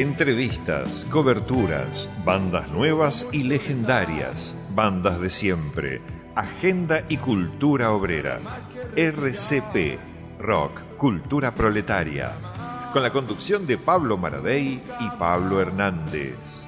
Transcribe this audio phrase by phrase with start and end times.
[0.00, 6.00] Entrevistas, coberturas, bandas nuevas y legendarias, bandas de siempre,
[6.34, 8.40] agenda y cultura obrera.
[8.96, 9.98] RCP,
[10.38, 12.34] Rock, Cultura Proletaria,
[12.94, 16.66] con la conducción de Pablo Maradei y Pablo Hernández.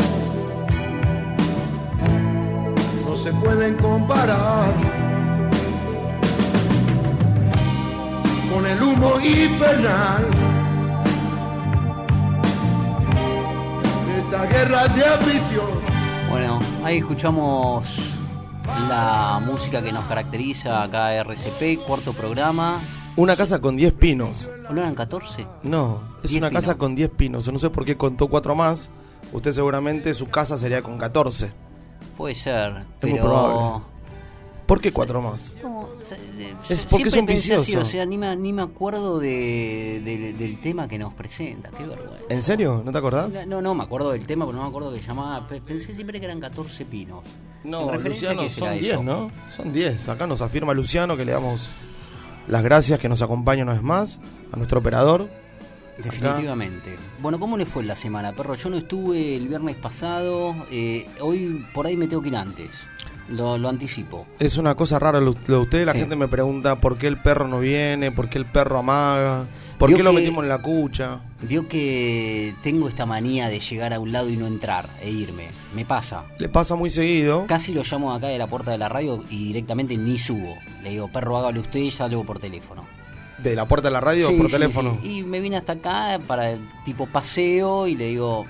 [3.24, 4.74] se pueden comparar
[8.54, 10.26] con el humo infernal
[14.08, 15.68] de esta guerra de ambición.
[16.30, 17.98] Bueno, ahí escuchamos
[18.90, 22.82] la música que nos caracteriza acá RCP, cuarto programa.
[23.16, 24.52] Una casa con 10 pinos.
[24.70, 25.48] ¿O no eran 14?
[25.64, 26.78] No, es 10 una casa pinos.
[26.78, 27.54] con 10 pinos.
[27.54, 28.90] No sé por qué contó cuatro más.
[29.32, 31.54] Usted seguramente su casa sería con 14.
[32.18, 33.24] Puede ser, Es muy pero...
[33.24, 33.86] probable.
[34.66, 35.56] ¿Por qué cuatro más?
[35.62, 35.90] No,
[36.70, 40.62] Es porque es un así, o sea, ni me, ni me acuerdo de, de- del
[40.62, 41.70] tema que nos presenta.
[41.70, 42.20] Qué vergüenza.
[42.30, 42.82] ¿En serio?
[42.84, 43.46] ¿No te acordás?
[43.46, 45.46] No, no, me acuerdo del tema, pero no me acuerdo que llamaba.
[45.50, 47.26] Pe- Pensé siempre que eran 14 pinos.
[47.66, 48.82] No, ¿En referencia a Luciano, son eso?
[48.84, 49.32] 10, ¿no?
[49.54, 50.10] Son 10.
[50.10, 51.70] Acá nos afirma Luciano que le damos
[52.48, 54.22] las gracias que nos acompaña una vez más
[54.54, 55.30] a nuestro operador.
[55.98, 56.96] Definitivamente.
[57.22, 58.56] Bueno, ¿cómo le fue la semana, perro?
[58.56, 60.56] Yo no estuve el viernes pasado.
[60.72, 62.70] eh, hoy por ahí me tengo que ir antes.
[63.30, 64.28] Lo, lo anticipo.
[64.38, 65.86] Es una cosa rara lo, lo de usted.
[65.86, 66.00] La Sí.
[66.00, 69.46] gente me pregunta por qué el perro no viene, por qué el perro amaga,
[69.78, 71.22] por Vio qué lo metimos en la cucha.
[71.42, 75.48] Vio que tengo esta manía de llegar a un lado y no entrar e irme.
[75.74, 76.26] Me pasa.
[76.38, 77.46] Le pasa muy seguido.
[77.48, 80.58] Casi lo llamo acá de la puerta de la radio y directamente ni subo.
[80.82, 82.84] Le digo, perro, hágalo usted y salgo por teléfono.
[83.44, 84.98] De la puerta de la radio Sí, por sí, teléfono.
[85.02, 85.20] sí.
[85.20, 88.46] Y me vine hasta acá para tipo paseo y le digo,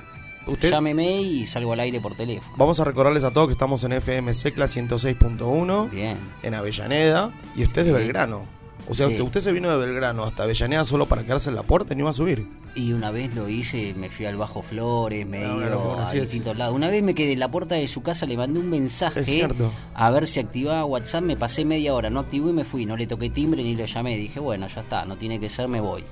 [0.45, 2.53] Usted- llámeme y salgo al aire por teléfono.
[2.57, 6.17] Vamos a recordarles a todos que estamos en FM Secla 106.1 Bien.
[6.43, 7.93] en Avellaneda y usted es de.
[7.93, 8.45] Belgrano.
[8.89, 9.21] O sea, Sí.
[9.21, 12.01] usted, se vino de Belgrano hasta Avellaneda solo para quedarse en la puerta y no
[12.01, 12.47] iba a subir.
[12.75, 15.79] Y una vez lo hice, me fui al Bajo Flores, me he Ah, ido bueno,
[15.79, 16.21] bueno, a es.
[16.21, 16.75] distintos lados.
[16.75, 19.47] Una vez me quedé en la puerta de su casa, le mandé un mensaje
[19.95, 22.97] a ver si activaba WhatsApp, me pasé media hora, no activó y me fui, no
[22.97, 24.17] le toqué timbre ni lo llamé.
[24.17, 26.03] Dije, bueno, ya está, no tiene que ser, me voy.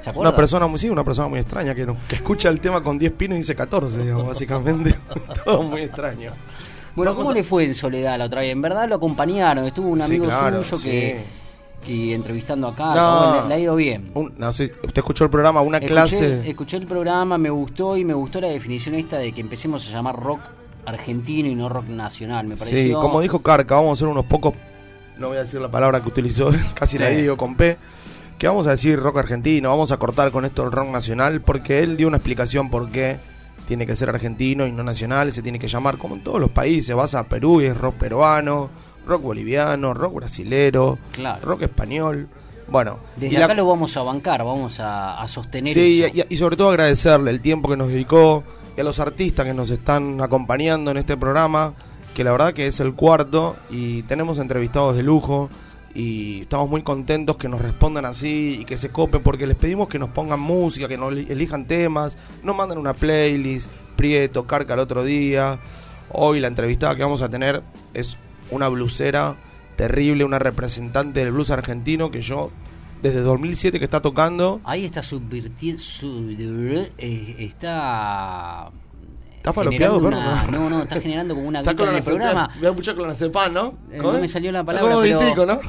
[0.00, 0.30] ¿Se acuerda?
[0.30, 2.98] Una persona muy, sí, una persona muy extraña que, no- que escucha el tema con
[3.00, 4.94] 10 pinos y dice 14, digamos, básicamente.
[5.44, 6.30] Todo muy extraño.
[6.94, 8.52] Bueno, ¿cómo le fue en Soledad la otra vez?
[8.52, 10.88] En verdad lo acompañaron, estuvo un Sí, amigo claro, suyo sí.
[10.90, 11.20] que,
[11.84, 13.18] que entrevistando acá, No.
[13.28, 14.10] bueno, le, le ha ido bien.
[14.14, 16.48] Un- no sé, usted escuchó el programa, una Escuché, clase.
[16.50, 19.92] escuché el programa, me gustó y me gustó la definición esta de que empecemos a
[19.92, 20.40] llamar rock
[20.84, 22.46] argentino y no rock nacional.
[22.46, 22.78] Me pareció.
[22.78, 24.54] Sí, como dijo Carca, vamos a hacer unos pocos,
[25.18, 27.16] no voy a decir la palabra que utilizó, casi la Sí.
[27.16, 27.76] digo con P,
[28.38, 31.80] que vamos a decir rock argentino, vamos a cortar con esto el rock nacional, porque
[31.82, 33.18] él dio una explicación por qué
[33.66, 36.50] tiene que ser argentino y no nacional, se tiene que llamar como en todos los
[36.50, 38.70] países, vas a Perú y es rock peruano,
[39.06, 41.46] rock boliviano, rock brasilero, Claro.
[41.46, 42.28] rock español,
[42.68, 42.98] bueno.
[43.16, 46.16] Desde y la- acá lo vamos a bancar, vamos a, a sostener Sí, eso.
[46.28, 48.42] y, y sobre todo agradecerle el tiempo que nos dedicó
[48.76, 51.74] y a los artistas que nos están acompañando en este programa,
[52.14, 55.48] que la verdad que es el cuarto y tenemos entrevistados de lujo
[55.94, 59.88] y estamos muy contentos que nos respondan así y que se copen porque les pedimos
[59.88, 64.74] que nos pongan música, que nos eli- elijan temas, nos manden una playlist, Prieto, Carca
[64.74, 65.58] el otro día.
[66.10, 67.62] Hoy la entrevistada que vamos a tener
[67.94, 68.18] es
[68.50, 69.36] una blusera
[69.76, 72.50] terrible, una representante del blues argentino que yo
[73.02, 75.82] desde 2007 que está tocando Ahí está subvirtiendo.
[76.98, 78.70] eh, está.
[79.36, 80.50] ¿Está falopeado, perro?
[80.50, 82.50] No, no, está generando como una Está grita con en el programa.
[82.58, 83.74] Voy a escuchar con la cepa, ¿no?
[83.92, 85.60] Eh, ¿Cómo no me salió la palabra, como pero- Vitico, ¿no?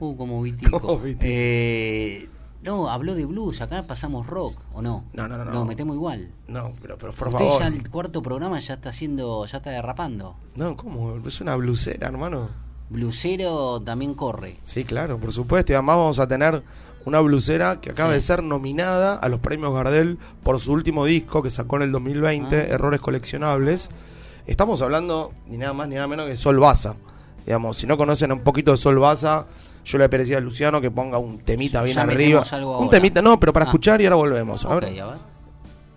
[0.00, 0.80] Uh, como Vitico.
[0.80, 1.24] Como Vitico.
[1.26, 2.28] Eh,
[2.62, 5.04] no, habló de blues, acá pasamos rock, ¿o no?
[5.12, 5.50] No, no, no, no.
[5.52, 6.30] Nos metemos igual.
[6.48, 7.60] No, pero, pero por Usted favor.
[7.60, 10.36] ya el cuarto programa ya está haciendo, ya está derrapando.
[10.56, 11.16] No, ¿cómo?
[11.26, 12.48] Es una blusera, hermano.
[12.90, 14.56] Blusero también corre.
[14.62, 15.72] Sí, claro, por supuesto.
[15.72, 16.62] Y además vamos a tener
[17.06, 18.14] una blusera que acaba Sí.
[18.14, 21.92] de ser nominada a los premios Gardel por su último disco que sacó en el
[21.92, 22.74] 2020, Ah.
[22.74, 23.88] Errores Coleccionables.
[24.46, 26.94] Estamos hablando ni nada más ni nada menos que Sol Baza.
[27.46, 29.46] Digamos, si no conocen un poquito de Sol Baza,
[29.84, 32.44] yo le pediría a Luciano que ponga un temita bien arriba.
[32.50, 32.90] algo Un ahora.
[32.90, 33.68] temita, no, pero para Ah.
[33.68, 34.64] escuchar y ahora volvemos.
[34.64, 35.18] A ver, a ver.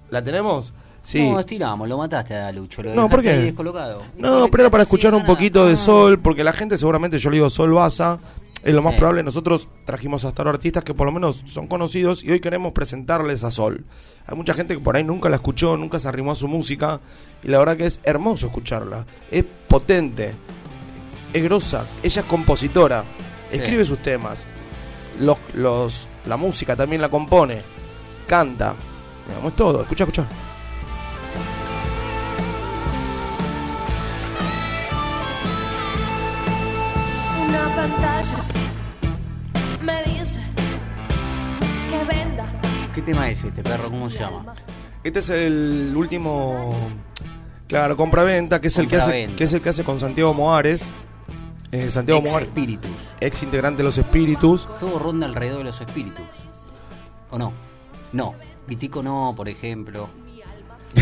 [0.10, 0.74] ¿la tenemos?
[1.02, 1.30] Sí.
[1.30, 2.82] No, estiramos, lo mataste a Lucho.
[2.82, 3.34] Lo No, ¿por qué?
[3.34, 4.02] descolocado.
[4.18, 5.34] No, pero era para escuchar un nada.
[5.34, 5.78] poquito de Ah.
[5.78, 8.20] sol, porque la gente seguramente, yo le digo sol Baza,
[8.64, 9.00] es lo más Sí.
[9.00, 9.22] probable.
[9.24, 13.44] Nosotros trajimos hasta ahora artistas que por lo menos son conocidos y hoy queremos presentarles
[13.44, 13.84] a Sol.
[14.26, 17.02] Hay mucha gente que por ahí nunca la escuchó, nunca se arrimó a su música
[17.44, 19.06] y la verdad que es hermoso escucharla.
[19.30, 20.34] Es potente,
[21.34, 23.04] es grosa, ella es compositora,
[23.54, 23.62] Sí.
[23.62, 24.46] escribe sus temas,
[25.20, 27.62] los, los, la música también la compone,
[28.28, 28.76] canta,
[29.28, 29.82] digamos, es todo.
[29.82, 30.28] Escucha, escucha.
[37.48, 38.38] Una pantalla
[39.82, 40.42] me dice
[41.90, 42.46] que venda.
[42.94, 43.90] ¿Qué tema es este, perro?
[43.90, 44.54] ¿Cómo se llama?
[45.04, 46.76] Este es el último,
[47.68, 49.36] claro, compra-venta, que es el que hace, Compraventa.
[49.36, 50.90] que es el que hace con Santiago Moares.
[51.74, 52.92] Eh, Santiago Ex Espíritus.
[53.20, 54.70] ex integrante de los Espíritus.
[54.80, 56.24] Todo ronda alrededor de los espíritus.
[57.32, 57.52] ¿O no?
[58.12, 58.36] No.
[58.68, 60.08] Vitico no, por ejemplo.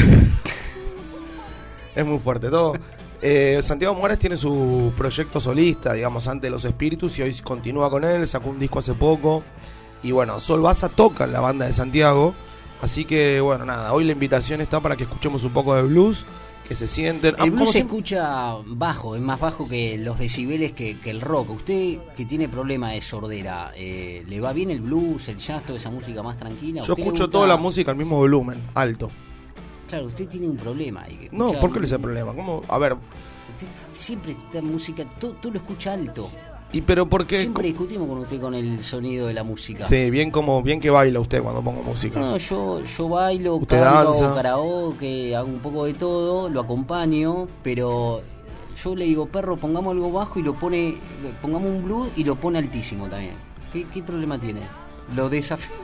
[1.94, 2.76] Es muy fuerte todo.
[3.22, 8.06] Eh, Santiago Moares tiene su proyecto solista, digamos, ante los Espíritus y hoy continúa con
[8.06, 9.44] él, sacó un disco hace poco.
[10.02, 12.34] Y bueno, Sol Baza toca en la banda de Santiago.
[12.82, 16.26] Así que bueno, nada, hoy la invitación está para que escuchemos un poco de blues,
[16.68, 17.36] que se sienten...
[17.38, 21.10] Ah, El como blues se escucha bajo, es más bajo que los decibeles que, que
[21.10, 21.50] el rock.
[21.52, 25.78] Usted que tiene problema de sordera, eh, ¿le va bien el blues, el jazz, toda
[25.78, 26.82] esa música más tranquila?
[26.82, 29.12] ¿A Yo escucho gusta- toda la música al mismo volumen, alto.
[29.90, 31.04] Claro, usted tiene un problema.
[31.04, 32.34] ahí, No, ¿por qué le el problema?
[32.34, 32.62] ¿Cómo?
[32.70, 36.30] A ver, Usted siempre esta música, tú, tú lo escuchas alto.
[36.74, 37.42] ¿Y pero por qué?
[37.42, 39.86] Siempre discutimos con usted con el sonido de la música.
[39.86, 42.20] Sí, bien como bien que baila usted cuando pongo música.
[42.20, 44.26] No, yo, yo bailo, Usted canto, danza.
[44.26, 48.20] hago karaoke, hago un poco de todo, lo acompaño, pero
[48.84, 50.98] yo le digo, perro, pongamos algo bajo y lo pone,
[51.42, 53.36] pongamos un blues y lo pone altísimo también.
[53.72, 54.62] ¿Qué, qué problema tiene?
[55.16, 55.76] Lo desafío.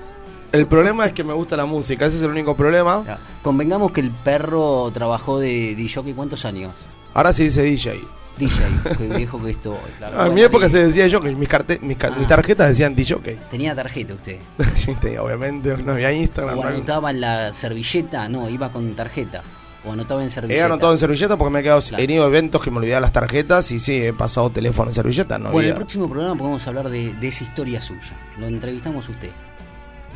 [0.52, 3.04] El problema es que me gusta la música, ese es el único problema.
[3.06, 6.74] Ya, Convengamos que el perro trabajó de DJ ¿cuántos años?
[7.14, 8.00] Ahora sí dice DJ.
[8.38, 8.56] DJ,
[8.98, 9.76] qué viejo que estoy.
[10.00, 12.12] verdad en mi época se decía yo que mis, carte- mis, Ah.
[12.18, 13.38] mis tarjetas decían DJ.
[13.50, 14.38] Tenía tarjeta usted.
[15.20, 16.58] Obviamente no había Instagram.
[16.60, 19.44] O no anotaba en la servilleta, no, iba con tarjeta.
[19.86, 20.60] O anotaba en servilleta.
[20.62, 22.04] He anotado en servilleta porque me he quedado Claro.
[22.04, 24.96] he ido a eventos que me olvidaba las tarjetas y sí, he pasado teléfono en
[24.96, 25.38] servilleta.
[25.38, 28.18] No Bueno, el había- próximo programa podemos hablar de, de esa historia suya.
[28.38, 29.30] Lo entrevistamos a usted.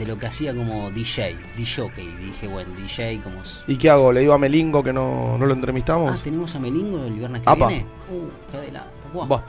[0.01, 1.92] De lo que hacía como DJ, DJ.
[2.19, 3.44] Dije, bueno, DJ como...
[3.68, 4.12] ¿Y qué hago?
[4.12, 6.24] ¿Le digo a Melingo que no, no lo Ah, entrevistamos?
[6.24, 7.68] tenemos a Melingo el viernes que Apa.
[7.68, 7.86] viene.
[8.09, 8.89] Uh, qué adelanto.
[9.13, 9.25] Buah.
[9.27, 9.42] Buah.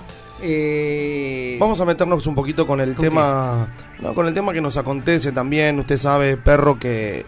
[0.43, 4.61] Eh, Vamos a meternos un poquito con el ¿Con tema, no, con el tema que
[4.61, 5.79] nos acontece también.
[5.79, 7.25] Usted sabe, perro, que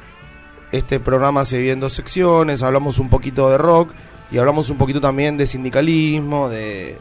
[0.70, 2.62] este programa se divide en dos secciones.
[2.62, 3.88] Hablamos un poquito de rock
[4.30, 6.98] y hablamos un poquito también de sindicalismo, de,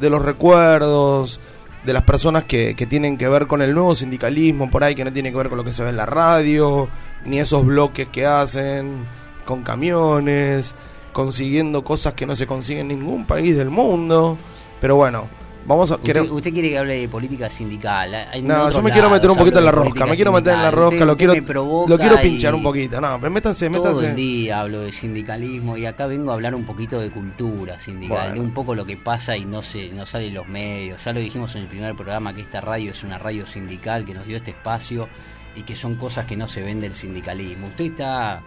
[0.00, 1.40] de los recuerdos,
[1.84, 5.04] de las personas que, que tienen que ver con el nuevo sindicalismo por ahí, que
[5.04, 6.88] no tiene que ver con lo que se ve en la radio,
[7.24, 9.06] ni esos bloques que hacen
[9.44, 10.74] con camiones,
[11.12, 14.36] consiguiendo cosas que no se consiguen en ningún país del mundo.
[14.80, 15.26] Pero bueno,
[15.68, 15.96] vamos a...
[15.96, 18.10] usted, quiere que hable de política sindical.
[18.42, 20.70] No, yo me quiero meter un poquito en la rosca, me quiero meter en la
[20.72, 23.00] rosca, Usted- lo usted quiero, lo quiero pinchar un poquito.
[23.00, 24.08] No, pero métanse, Todo métanse.
[24.08, 28.16] el día hablo de sindicalismo y acá vengo a hablar un poquito de cultura sindical,
[28.18, 28.34] Bueno.
[28.34, 31.04] de un poco lo que pasa y no se no sale en los medios.
[31.04, 34.14] Ya lo dijimos en el primer programa que esta radio es una radio sindical que
[34.14, 35.08] nos dio este espacio
[35.54, 37.66] y que son cosas que no se ven del sindicalismo.
[37.68, 38.40] Usted está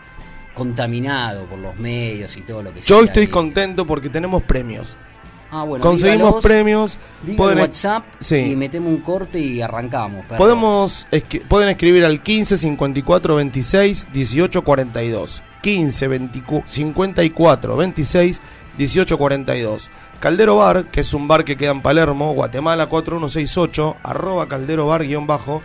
[0.54, 3.28] contaminado por los medios y todo lo que Yo estoy ahí.
[3.30, 4.98] contento porque tenemos premios.
[5.52, 6.98] Ah, bueno, Conseguimos dígalos, premios.
[7.36, 8.38] Pueden, WhatsApp sí.
[8.38, 10.26] y metemos un corte y arrancamos.
[10.38, 11.08] podemos
[11.50, 15.44] pueden escribir al 15 54 26 18 42.
[15.62, 18.42] 15 24, 54 26
[18.78, 19.92] 18 42.
[20.22, 25.06] Caldero Bar, que es un bar que queda en Palermo, Guatemala 4168, arroba Caldero Bar
[25.06, 25.62] guion bajo.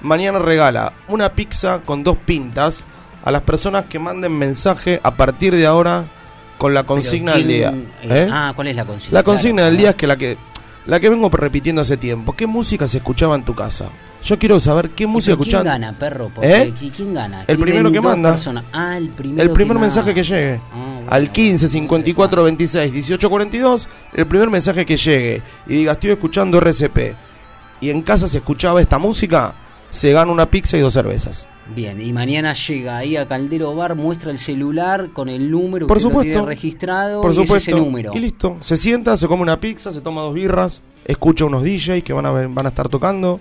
[0.00, 2.84] Mañana regala una pizza con dos pintas
[3.24, 6.06] a las personas que manden mensaje a partir de ahora
[6.58, 7.74] con la consigna ¿quién, del día.
[8.02, 8.28] eh.
[8.30, 9.14] Ah, ¿cuál es la consigna?
[9.18, 10.36] La consigna Claro, del día es que la que
[10.86, 12.32] la que vengo repitiendo hace tiempo.
[12.34, 13.90] ¿Qué música se escuchaba en tu casa?
[14.24, 15.80] Yo quiero saber qué música ¿Pero ¿Quién escuchaban.
[15.82, 16.30] gana, perro?
[16.42, 16.72] ¿Eh?
[16.80, 17.44] ¿qui- ¿Quién gana?
[17.46, 18.36] El primero que manda.
[18.72, 20.60] Ah, el primero El primer que mensaje que llegue.
[20.72, 25.74] Ah, bueno, Al 15 bueno, 54 26 18 42, el primer mensaje que llegue y
[25.76, 27.14] diga estoy escuchando RCP
[27.82, 29.54] y en casa se escuchaba esta música,
[29.90, 31.48] se gana una pizza y dos cervezas.
[31.74, 35.98] Bien, y mañana llega ahí a Caldero Bar, muestra el celular con el número Por
[35.98, 36.30] que lo supuesto.
[36.32, 37.70] tiene registrado Por y ese es supuesto.
[37.72, 38.12] ese número.
[38.14, 38.56] Y listo.
[38.60, 42.24] Se sienta, se come una pizza, se toma dos birras, escucha unos DJs que van
[42.26, 43.40] a, van a estar tocando.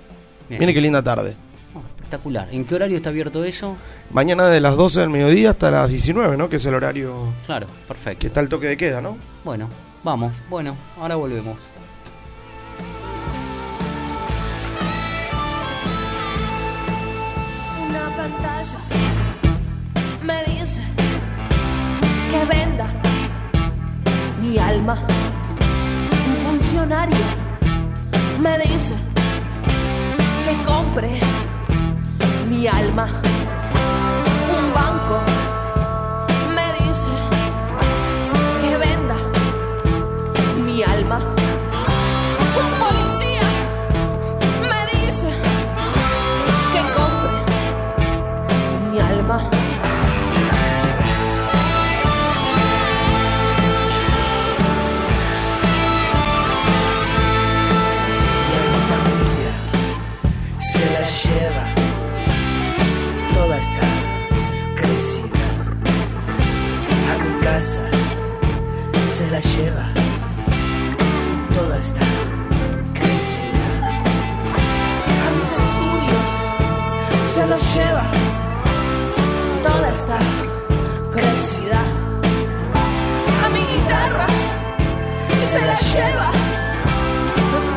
[0.49, 0.59] Bien.
[0.59, 1.35] Mire qué linda tarde.
[1.73, 2.49] Oh, espectacular.
[2.51, 3.77] ¿En qué horario está abierto eso?
[4.11, 6.49] Mañana de las 12 del mediodía hasta las 19, ¿no?
[6.49, 8.19] Que es el horario Claro, perfecto.
[8.19, 9.17] que está el toque de queda, ¿no?
[9.45, 9.67] Bueno,
[10.03, 10.33] vamos.
[10.49, 11.57] Bueno, ahora volvemos.
[20.23, 20.81] me dice
[22.29, 22.87] que venda
[24.41, 24.95] mi alma.
[26.27, 27.25] Un funcionario
[28.39, 28.95] me dice
[30.45, 31.09] que compre
[32.49, 33.07] mi alma.
[69.37, 69.85] La lleva,
[71.53, 72.05] toda está
[72.99, 73.65] crecida.
[75.25, 76.29] A mis estudios
[77.35, 78.05] se los lleva
[79.61, 80.17] toda esta
[81.11, 81.81] crecida.
[83.45, 84.27] A mi guitarra
[85.51, 86.31] se la lleva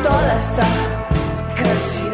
[0.03, 0.67] toda esta
[1.59, 2.10] crecida.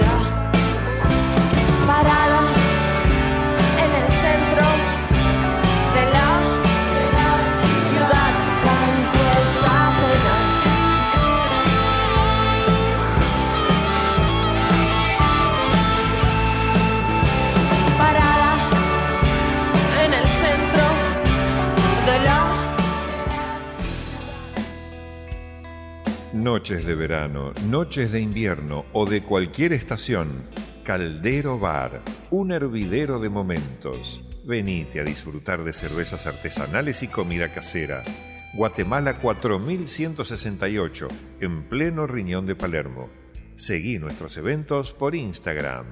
[26.48, 30.44] Noches de verano, noches de invierno o de cualquier estación.
[30.86, 32.02] Caldero Bar,
[32.32, 34.24] un hervidero de momentos.
[34.46, 38.06] Venite a disfrutar de cervezas artesanales y comida casera.
[38.54, 41.10] Guatemala 4168,
[41.42, 43.10] en pleno riñón de Palermo.
[43.56, 45.86] Seguí nuestros eventos por Instagram,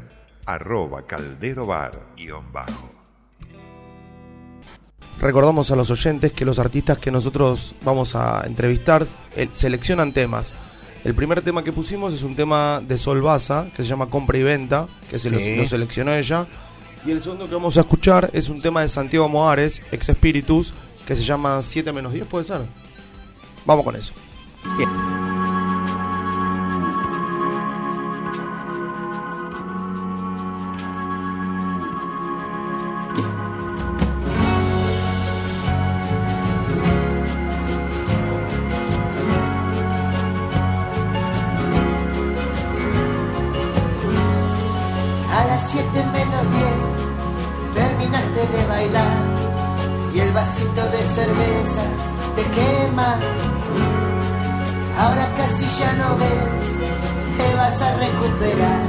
[0.46, 3.05] arroba caldero bar guion bajo.
[5.20, 9.06] Recordamos a los oyentes que los artistas que nosotros vamos a entrevistar
[9.36, 10.54] eh, seleccionan temas.
[11.04, 14.38] El primer tema que pusimos es un tema de Sol Baza, que se llama Compra
[14.38, 15.56] y Venta, que se lo- Sí.
[15.56, 16.46] lo, seleccionó ella.
[17.06, 20.74] Y el segundo que vamos a escuchar es un tema de Santiago Moares, ex Spiritus,
[21.06, 22.62] que se llama 7 menos 10, ¿puede ser?
[23.66, 24.14] Vamos con eso.
[24.64, 25.45] A
[50.46, 51.84] vasito de cerveza
[52.36, 53.10] te quema.
[55.00, 56.68] Ahora casi ya no ves,
[57.38, 58.86] te vas a recuperar.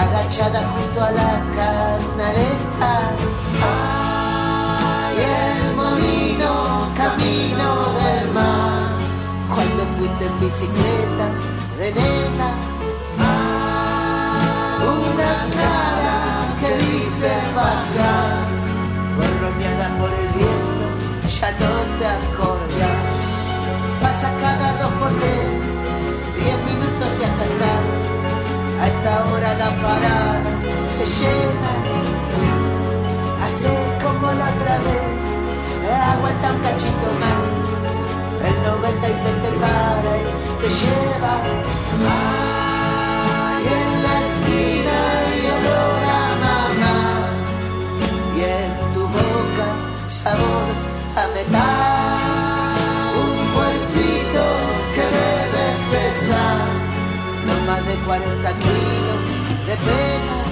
[0.00, 2.92] Agachada junto a la canaleta.
[3.62, 6.52] Ay, el molino,
[6.96, 7.68] camino
[8.00, 8.82] del mar.
[9.54, 11.26] Cuando fuiste en bicicleta
[11.78, 12.57] de nena.
[25.20, 25.50] Tres,
[26.38, 27.82] diez minutos y hasta estar.
[28.80, 30.50] A esta hora la parada
[30.94, 31.72] se llena,
[33.44, 33.72] hace
[34.02, 35.18] como la otra vez,
[36.12, 37.68] aguanta un cachito más.
[38.48, 41.34] El 93 te para y te lleva.
[42.08, 44.98] Ay, en la esquina
[45.34, 46.96] y olor a mamá.
[48.36, 49.68] Y en tu boca
[50.08, 50.68] sabor
[51.16, 52.07] a metal.
[57.88, 60.47] De 40 kilos de pena.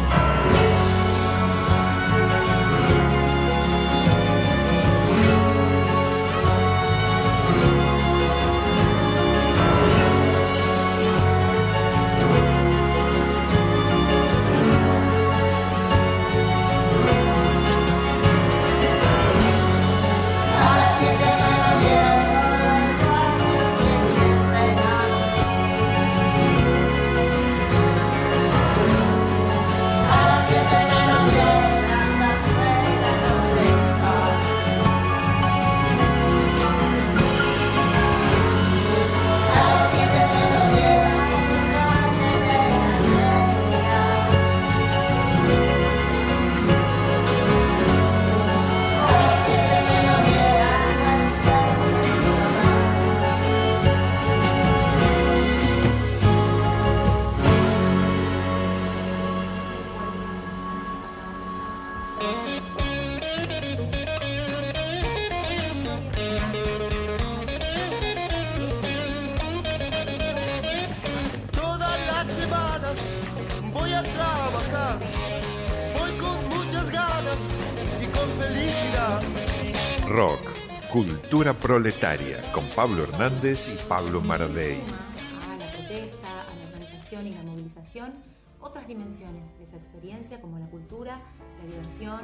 [81.80, 84.78] Proletaria, con Pablo Hernández y Pablo Maradei.
[84.80, 88.14] a la protesta, a la organización y la movilización,
[88.62, 91.20] otras dimensiones de esa experiencia como la cultura,
[91.58, 92.20] la diversión.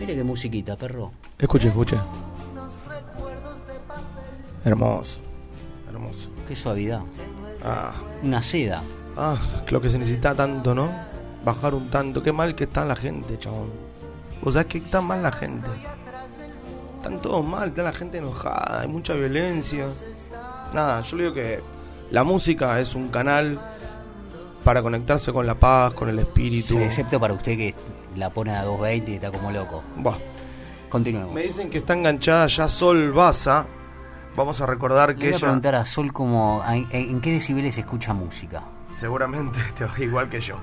[0.00, 1.12] Mire qué musiquita, perro.
[1.38, 2.00] Escuche, escuche.
[4.64, 5.20] Hermoso.
[5.88, 6.30] Hermoso.
[6.48, 7.02] Qué suavidad.
[7.64, 7.92] Ah,
[8.24, 8.82] Una seda.
[9.16, 9.36] ah,
[9.70, 10.90] lo que se necesita tanto, ¿no?
[11.44, 12.24] Bajar un tanto.
[12.24, 13.91] Qué mal que está la gente, chabón.
[14.42, 15.68] O sea, que está mal la gente.
[16.96, 19.86] Están todos mal, está la gente enojada, hay mucha violencia.
[20.72, 21.60] Nada, yo le digo que
[22.10, 23.60] la música es un canal
[24.64, 26.74] para conectarse con la paz, con el espíritu.
[26.74, 27.74] Sí, excepto para usted que
[28.16, 29.82] la pone a 2.20 y está como loco.
[29.96, 30.16] Buah.
[30.88, 31.34] Continuemos.
[31.34, 33.66] Me dicen que está enganchada ya Sol Baza.
[34.36, 37.32] Vamos a recordar Le que voy a ella preguntar a Sol cómo, en, en qué
[37.32, 38.62] decibeles escucha música.
[38.96, 40.58] Seguramente te va igual que yo.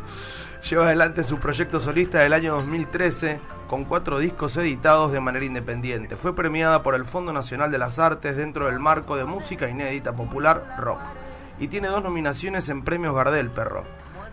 [0.69, 6.17] Lleva adelante su proyecto solista del año 2013 con cuatro discos editados de manera independiente.
[6.17, 10.13] Fue premiada por el Fondo Nacional de las Artes dentro del marco de música inédita
[10.13, 10.99] popular rock.
[11.59, 13.83] Y tiene dos nominaciones en premios Gardel, perro.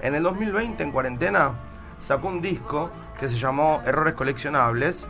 [0.00, 1.52] En el 2020, en cuarentena,
[1.98, 5.06] sacó un disco que se llamó Errores Coleccionables.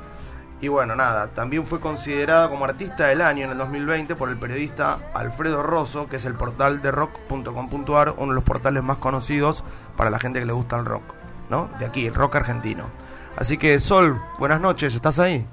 [0.60, 4.38] Y bueno, nada, también fue considerada como artista del año en el 2020 por el
[4.38, 9.64] periodista Alfredo Rosso, que es el portal de rock.com.ar, uno de los portales más conocidos
[9.96, 11.02] para la gente que le gusta el rock,
[11.50, 11.68] ¿no?
[11.78, 12.84] De aquí, el rock argentino.
[13.36, 15.46] Así que Sol, buenas noches, ¿estás ahí?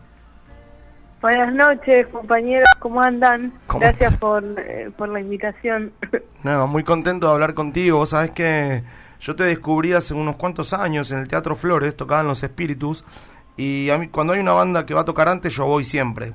[1.22, 3.54] Buenas noches, compañeros, ¿cómo andan?
[3.68, 5.92] ¿Cómo Gracias por, eh, por la invitación.
[6.44, 8.00] No, muy contento de hablar contigo.
[8.00, 8.84] Vos sabés que
[9.22, 13.06] yo te descubrí hace unos cuantos años en el Teatro Flores, tocaban los espíritus,
[13.58, 16.34] y a mí cuando hay una banda que va a tocar antes, yo voy siempre.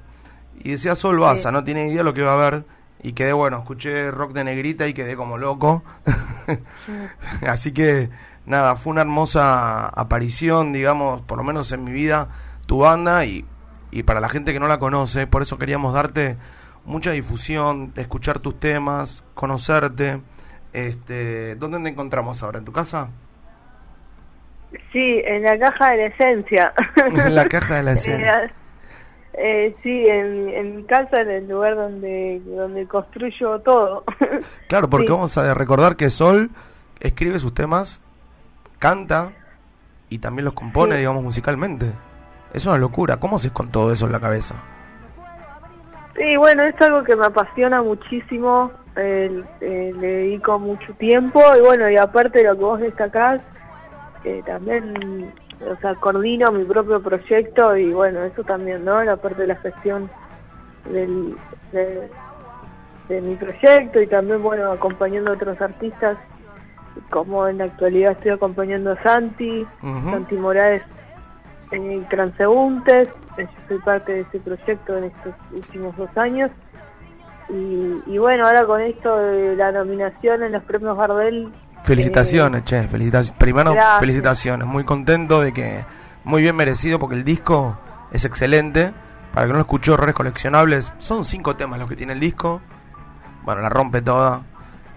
[0.60, 2.64] Y decía Sol Baza, no tiene idea lo que va a ver,
[3.02, 5.82] y quedé bueno, escuché rock de negrita y quedé como loco.
[7.46, 8.10] Así que
[8.46, 12.28] nada, fue una hermosa aparición, digamos, por lo menos en mi vida,
[12.66, 13.44] tu banda, y,
[13.90, 16.36] y para la gente que no la conoce, por eso queríamos darte
[16.84, 20.20] mucha difusión, escuchar tus temas, conocerte.
[20.72, 22.58] Este, ¿Dónde te encontramos ahora?
[22.58, 23.08] ¿En tu casa?
[24.92, 26.72] Sí, en la caja de la esencia.
[27.06, 28.52] En la caja de la esencia.
[29.34, 34.04] Eh, sí, en, en mi casa, en el lugar donde, donde construyo todo.
[34.68, 35.12] Claro, porque Sí.
[35.12, 36.50] vamos a recordar que Sol
[37.00, 38.00] escribe sus temas,
[38.78, 39.30] canta
[40.10, 40.98] y también los compone, Sí.
[41.00, 41.86] digamos, musicalmente.
[42.52, 43.18] Es una locura.
[43.18, 44.56] ¿Cómo haces con todo eso en la cabeza?
[46.16, 51.60] Sí, bueno, es algo que me apasiona muchísimo, eh, eh, le dedico mucho tiempo y
[51.60, 53.40] bueno, y aparte de lo que vos destacás,
[54.44, 59.02] también, o sea, coordino mi propio proyecto y bueno, eso también, ¿no?
[59.02, 60.10] La parte de la gestión
[60.90, 61.36] del,
[61.72, 62.08] de,
[63.08, 66.16] de mi proyecto y también, bueno, acompañando a otros artistas,
[67.10, 69.66] como en la actualidad estoy acompañando a Santi.
[70.10, 70.82] Santi Morales
[71.70, 76.50] en Transeúntes, eh, yo soy parte de ese proyecto en estos últimos dos años.
[77.50, 81.50] Y, y bueno, ahora con esto de la nominación en los premios Gardel.
[81.88, 83.38] Felicitaciones, che, felicitaciones.
[83.38, 84.00] Primero, gracias.
[84.00, 84.66] felicitaciones.
[84.66, 85.84] Muy contento de que,
[86.24, 87.78] muy bien merecido, porque el disco
[88.12, 88.92] es excelente.
[89.32, 92.20] Para el que no lo escuchó, Errores Coleccionables, son cinco temas los que tiene el
[92.20, 92.60] disco.
[93.44, 94.42] Bueno, la rompe toda.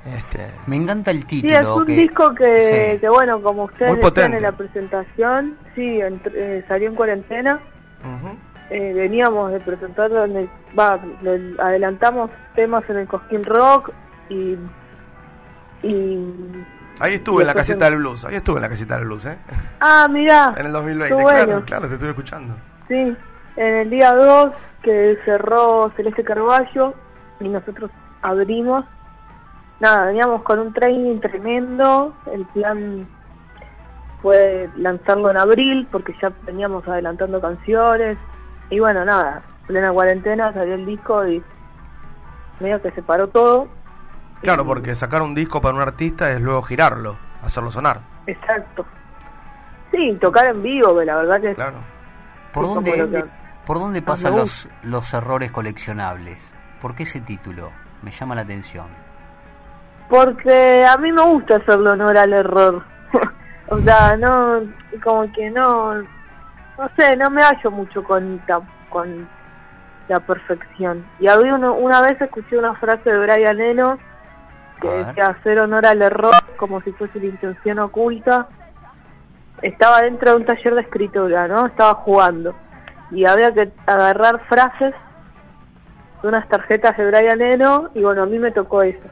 [0.06, 1.60] Este, Me encanta el Sí, título.
[1.60, 3.00] es un que- disco que, Sí.
[3.02, 7.60] que, bueno, como ustedes decían en la presentación, sí, eh, salió en cuarentena.
[8.72, 10.50] Eh, veníamos de presentarlo en el,
[10.80, 13.92] va, lo- adelantamos temas en el Cosquín Rock
[14.30, 14.56] y,
[15.84, 16.18] y
[17.00, 18.26] Ahí estuve en la caseta del blues.
[18.26, 19.38] Ahí estuve en la caseta del blues, ¿eh?
[19.80, 21.66] ah, mirá, En el 2020, Qué claro, bueno.
[21.66, 22.56] claro, te estuve escuchando.
[22.88, 23.16] Sí,
[23.56, 26.94] en el día 2 que cerró Celeste Carballo
[27.40, 28.86] y nosotros abrimos.
[29.80, 32.14] Nada, veníamos con un training tremendo.
[32.32, 33.08] El plan
[34.22, 38.18] fue lanzarlo en abril porque ya veníamos adelantando canciones.
[38.70, 41.44] Y bueno, nada, plena cuarentena salió el disco y
[42.60, 43.68] medio que se paró todo.
[44.42, 48.02] Claro, porque sacar un disco para un artista es luego girarlo, hacerlo sonar.
[48.28, 48.86] Exacto.
[49.92, 51.78] Sí, tocar en vivo, que la verdad que Claro.
[52.54, 53.26] ¿Por dónde, que-
[53.66, 56.52] ¿Por dónde me pasan los, los errores coleccionables?
[56.82, 57.72] ¿Por qué ese título?
[58.02, 58.88] Me llama la atención.
[60.10, 62.84] Porque a mí me gusta hacerle honor al error.
[63.70, 64.62] o sea, no,
[65.04, 69.28] como que no, no sé, no me hallo mucho con, la- con
[70.10, 71.06] la perfección.
[71.20, 73.98] Y había uno- una vez escuché una frase de Brian Eno
[74.82, 78.48] que decía hacer honor al error como si fuese la intención oculta.
[79.62, 81.68] Estaba dentro de un taller de escritura, ¿no?
[81.68, 82.56] Estaba jugando.
[83.12, 84.94] Y había que agarrar frases
[86.22, 89.08] de unas tarjetas de Brian Eno y bueno, a mí me tocó eso.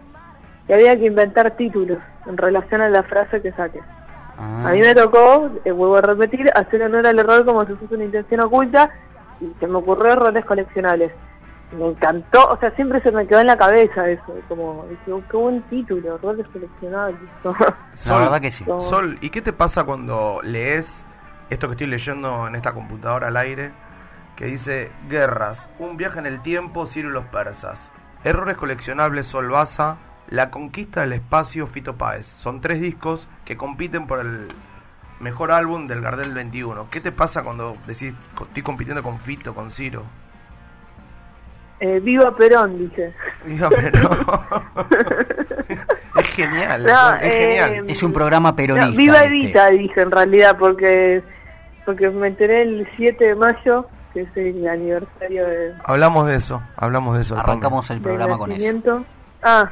[0.67, 3.83] Y había que inventar títulos en relación a la frase que saques.
[4.37, 4.69] Ah.
[4.69, 7.95] A mí me tocó, eh, vuelvo a repetir, hacer honor al error como si fuese
[7.95, 8.89] una intención oculta
[9.41, 11.11] y se me ocurrió errores coleccionables.
[11.71, 15.21] Me encantó, o sea, siempre se me quedó en la cabeza eso, como, dije, "Oh,
[15.29, 16.17] qué buen título.
[18.07, 18.63] La verdad que sí.
[18.67, 18.81] No.
[18.81, 21.05] Sol, ¿y qué te pasa cuando lees
[21.51, 23.71] esto que estoy leyendo en esta computadora al aire?
[24.35, 27.91] Que dice, guerras, un viaje en el tiempo, Ciro y los persas.
[28.23, 29.97] Errores coleccionables, Sol Baza,
[30.29, 32.25] La conquista del espacio, Fito Páez.
[32.27, 34.47] Son tres discos que compiten por el
[35.19, 36.87] mejor álbum del Gardel 21.
[36.91, 40.03] ¿Qué te pasa cuando decís, "Co- estoy compitiendo con Fito, con Ciro?
[41.79, 43.13] Eh, viva Perón, dice.
[43.45, 44.09] Diga, pero...
[46.19, 47.89] es genial, No, es eh, genial.
[47.89, 48.91] Es un programa peronista.
[48.91, 49.23] No, viva.
[49.23, 51.23] Evita, dije en realidad, porque
[51.89, 56.61] porque me enteré el 7 de mayo, que es el aniversario de, Hablamos de eso,
[56.75, 57.35] hablamos de eso.
[57.35, 59.05] Arrancamos el programa con eso.
[59.41, 59.71] Ah,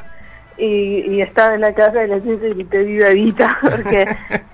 [0.58, 4.08] y, y estaba en la casa de la ciencia y grité viva Evita, porque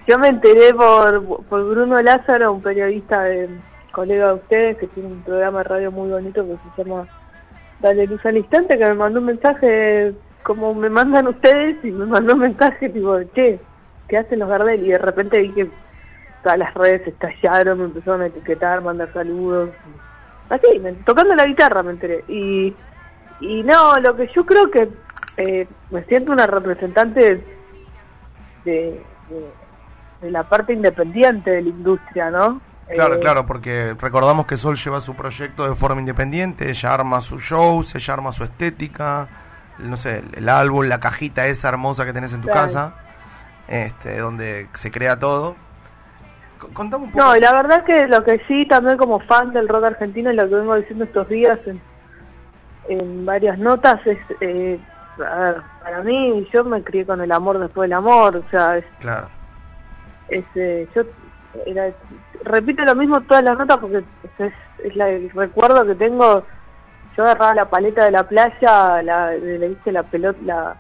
[0.06, 3.48] yo me enteré por, por Bruno Lázaro, un periodista de
[3.94, 7.08] colega de ustedes, que tiene un programa de radio muy bonito que se llama
[7.84, 12.06] Dale Luz al Instante, que me mandó un mensaje como me mandan ustedes y me
[12.06, 13.60] mandó un mensaje tipo, che,
[14.08, 14.86] ¿qué hacen los Gardel?
[14.86, 15.70] Y de repente que
[16.42, 19.70] todas las redes estallaron, me empezaron a etiquetar, mandar saludos.
[20.50, 20.68] Así,
[21.06, 22.24] tocando la guitarra me enteré.
[22.30, 22.74] Y,
[23.42, 24.88] y no, lo que yo creo que
[25.36, 27.44] eh, me siento una representante
[28.64, 29.02] de,
[30.22, 32.62] de la parte independiente de la industria, ¿no?
[32.92, 37.22] Claro, Eh, claro, porque recordamos que Sol lleva su proyecto de forma independiente, ella arma
[37.22, 39.28] su show, ella arma su estética,
[39.80, 42.62] no sé, el, álbum, la cajita esa hermosa que tenés en tu Claro.
[42.62, 42.94] casa,
[43.68, 45.56] este, donde se crea todo.
[46.74, 47.24] Contame un poco.
[47.24, 50.36] No, y la verdad que lo que sí, también como fan del rock argentino, y
[50.36, 51.82] lo que vengo diciendo estos días en,
[52.90, 54.80] en varias notas, es, eh,
[55.26, 58.78] a ver, para mí, yo me crié con el amor después del amor, o sea,
[58.78, 59.28] es, Claro,
[60.30, 61.04] es, eh, yo
[61.66, 61.92] era,
[62.44, 63.98] repito lo mismo todas las notas porque
[64.40, 66.44] es, es la, el recuerdo que tengo,
[67.16, 70.76] yo agarraba la paleta de la playa, la, le hice la pelota, la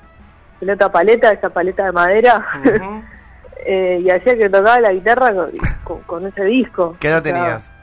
[0.59, 2.45] pelota paleta, esa paleta de madera,
[3.65, 5.51] eh, y hacía que tocaba la guitarra con,
[5.83, 6.95] con- con ese disco.
[6.99, 7.73] ¿Qué edad O sea, tenías?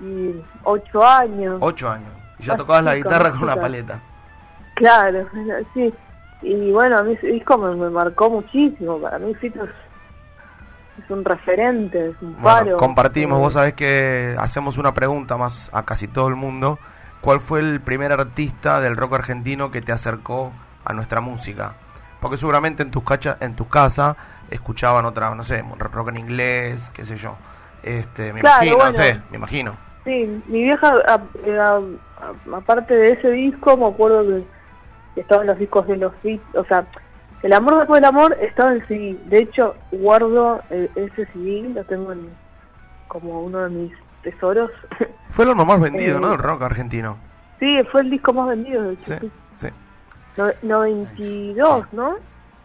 [0.00, 0.34] Y
[0.64, 1.58] ocho años.
[1.60, 2.10] Ocho años.
[2.38, 4.00] Y ya tocabas la guitarra con una paleta.
[4.74, 5.26] Claro,
[5.74, 5.92] sí.
[6.42, 8.98] Y bueno, a mí ese disco me, me marcó muchísimo.
[8.98, 9.70] Para mí Fito es,
[11.02, 12.76] es un referente, es un Bueno, paro.
[12.76, 16.78] compartimos, Eh, vos sabés que hacemos una pregunta más a casi todo el mundo.
[17.20, 20.52] ¿Cuál fue el primer artista del rock argentino que te acercó
[20.84, 21.74] a nuestra música?
[22.20, 24.16] Porque seguramente en tus cacha, en tus casas
[24.50, 27.36] escuchaban otra, no sé, rock en inglés, qué sé yo.
[27.82, 28.92] Este, me Claro, imagino, no bueno.
[28.92, 29.76] sé, me imagino.
[30.04, 30.92] Sí, mi vieja,
[32.54, 36.84] aparte de ese disco, me acuerdo que, estaban los discos de los Beat, o sea,
[37.44, 39.16] El amor después del amor estaba en CD.
[39.26, 42.30] De hecho, guardo eh, ese CD, lo tengo en-
[43.06, 44.70] como uno de mis tesoros.
[45.30, 46.32] Fue lo más vendido, Eh, ¿no?
[46.32, 47.16] El rock argentino.
[47.60, 49.14] sí, fue el disco más vendido del Sí,
[49.56, 49.68] sí.
[50.36, 52.14] No- 92, ¿no?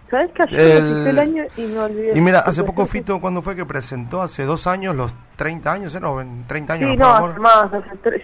[0.10, 2.18] ¿Sabes que ayer El- el año y me olvidé?
[2.18, 4.22] Y mira, hace poco Fito, ¿cuándo fue que presentó?
[4.24, 6.00] Hace dos años, los 30 años, ¿eh?
[6.00, 6.92] No, en 30 años.
[6.92, 7.70] Sí, no, hace más.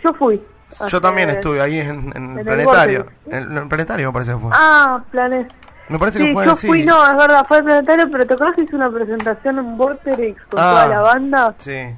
[0.04, 0.42] Yo fui.
[0.90, 3.06] Yo también estuve ahí en, en en el Planetario.
[3.28, 4.50] En, el Planetario me parece que fue.
[4.54, 5.46] Ah, planes.
[5.90, 6.68] Me parece Sí, que fue yo así.
[6.68, 9.78] fui, no, es verdad, fue el planetario, pero te acuerdas que hice una presentación en
[9.78, 10.70] Vorterix con Ah.
[10.72, 11.96] toda la banda, Sí.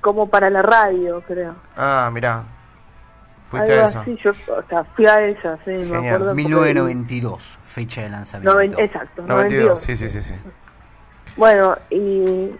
[0.00, 1.54] como para la radio, creo.
[1.76, 2.42] Ah, mirá.
[3.46, 4.00] Fuiste Algo a eso.
[4.00, 5.96] así, yo, o sea, fui a ella, sí, me Genial.
[6.06, 6.18] acuerdo.
[6.26, 8.52] porque- 1992, fecha de lanzamiento.
[8.54, 9.80] Noven- exacto, 92, 92.
[9.80, 10.22] sí, sí, sí.
[10.22, 10.34] sí.
[11.36, 12.50] Bueno, y,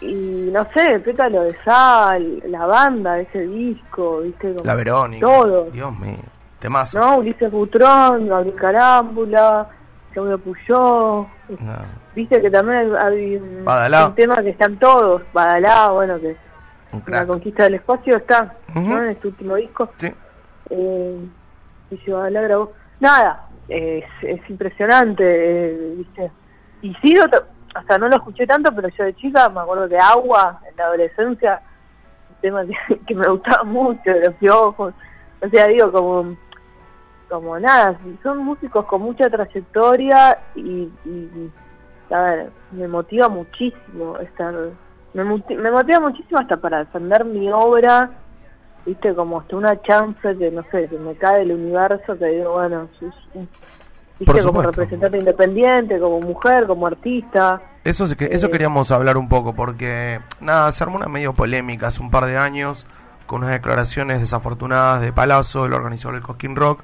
[0.00, 5.26] y no sé, Pétalo de Sal, la banda, ese disco, viste, como La Verónica.
[5.26, 5.64] todo.
[5.70, 6.16] Dios mío.
[6.58, 6.98] Temazo.
[6.98, 7.16] ¿no?
[7.18, 9.68] Ulises Butrón, Gabriel Carámbula,
[10.12, 11.76] Claudio Puyó, No.
[12.14, 13.64] viste que también hay, un,
[14.14, 16.36] tema que están todos, Badalá, bueno, que
[17.06, 18.54] la conquista del espacio está.
[18.74, 19.02] ¿no?
[19.02, 19.90] En este último disco.
[19.96, 20.12] Sí.
[20.70, 21.28] Eh,
[21.90, 22.72] y yo Badalá grabó.
[22.98, 26.30] Nada, es, es impresionante, eh, viste.
[26.82, 29.98] Y sí, otro- hasta no lo escuché tanto, pero yo de chica me acuerdo de
[29.98, 31.60] Agua, en la adolescencia,
[32.30, 34.92] un tema que, que me gustaba mucho, de los piojos.
[35.42, 36.36] O sea, digo, como
[37.30, 41.50] como nada, son músicos con mucha trayectoria y, y,
[42.10, 44.52] a ver, me motiva muchísimo estar,
[45.14, 48.10] me, me motiva muchísimo hasta para defender mi obra,
[48.84, 52.52] viste, como hasta una chance que, no sé, que me cae del universo, que digo,
[52.54, 52.88] bueno,
[54.18, 57.62] viste, como representante independiente, como mujer, como artista.
[57.84, 58.50] Eso, es que, eso Eh.
[58.50, 62.36] queríamos hablar un poco, porque nada, se armó una medio polémica hace un par de
[62.36, 62.86] años
[63.26, 66.82] con unas declaraciones desafortunadas de Palazzo, el organizador del Cosquín Rock,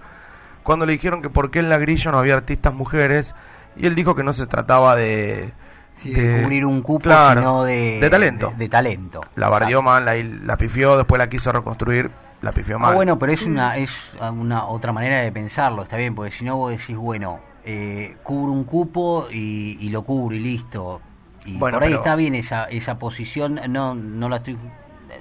[0.67, 3.35] cuando le dijeron que por qué en la grilla no había artistas mujeres,
[3.77, 5.53] y él dijo que no se trataba de...
[5.95, 8.51] Sí, de cubrir un cupo, claro, sino de, de talento.
[8.51, 9.21] De, de talento.
[9.35, 12.11] La barrió mal, la, la pifió, después la quiso reconstruir,
[12.43, 12.93] la pifió mal.
[12.93, 16.45] Ah, bueno, pero es una es una otra manera de pensarlo, está bien, porque si
[16.45, 21.01] no vos decís, bueno, eh, cubro un cupo y, y lo cubro y listo.
[21.47, 24.59] Y Bueno, por ahí pero- está bien esa esa posición, no no la estoy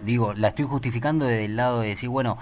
[0.03, 2.37] digo, la estoy justificando desde el lado de decir, bueno,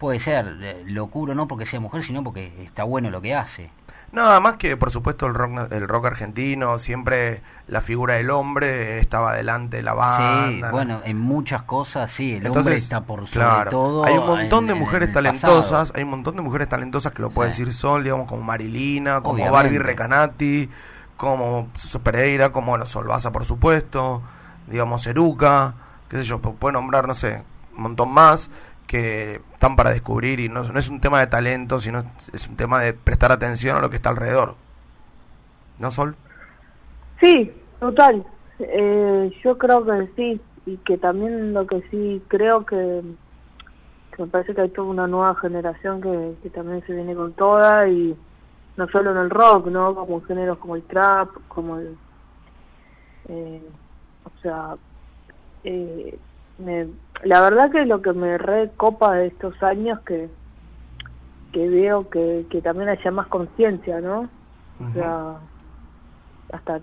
[0.00, 3.70] puede ser, lo cubro no porque sea mujer, sino porque está bueno lo que hace.
[4.12, 8.98] No, además que por supuesto el rock, el rock argentino, siempre la figura del hombre
[8.98, 10.48] estaba delante de la banda.
[10.48, 10.70] sí, ¿no?
[10.72, 14.04] bueno, en muchas cosas sí, el Entonces, hombre está por sobre claro, todo.
[14.04, 15.92] hay un montón de en- en mujeres talentosas, pasado.
[15.94, 17.60] hay un montón de mujeres talentosas que lo puede Sí.
[17.60, 19.52] decir Sol, digamos, como Marilina, como Obviamente.
[19.62, 20.68] Barbie Recanati,
[21.16, 21.68] como
[22.02, 24.22] Pereira, como bueno, Solvaza, por supuesto,
[24.66, 25.74] digamos, Eruca,
[26.08, 27.44] qué sé yo, pu- puede nombrar, no sé,
[27.76, 28.50] un montón más
[28.90, 32.56] que están para descubrir y no, no es un tema de talento, sino es un
[32.56, 34.56] tema de prestar atención a lo que está alrededor.
[35.78, 36.16] ¿No, Sol?
[37.20, 38.26] Sí, total.
[38.58, 43.02] Eh, yo creo que sí, y que también lo que sí creo que,
[44.18, 47.88] me parece que hay toda una nueva generación que, que también se viene con toda
[47.88, 48.16] y
[48.76, 49.94] no solo en el rock, ¿no?
[49.94, 51.96] Como géneros como el trap, como el...
[53.28, 53.62] eh,
[54.24, 54.74] o sea,
[55.62, 56.18] eh,
[56.58, 56.88] me-
[57.24, 60.28] la verdad que lo que me recopa de estos años que
[61.52, 64.28] que veo que, que también haya más conciencia, ¿no?
[64.80, 65.34] O sea,
[66.52, 66.80] hasta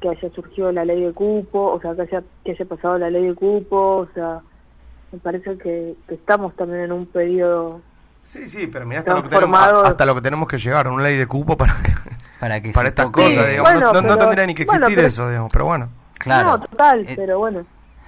[0.00, 3.08] que haya surgido la ley de cupo, o sea, que haya, que haya pasado la
[3.08, 4.40] ley de cupo, o sea,
[5.12, 7.80] me parece que, que estamos también en un periodo
[8.24, 11.02] Sí, sí, pero mirá hasta lo, que tenemos, hasta lo que tenemos que llegar, una
[11.04, 11.74] ley de cupo para,
[12.40, 14.86] para que para estas toque- cosas, Sí, digamos, no- bueno, no, tendría ni que bueno,
[14.86, 15.88] existir pero- eso, digamos, pero bueno.
[16.14, 16.48] Claro.
[16.50, 17.64] No, total, Eh, pero bueno,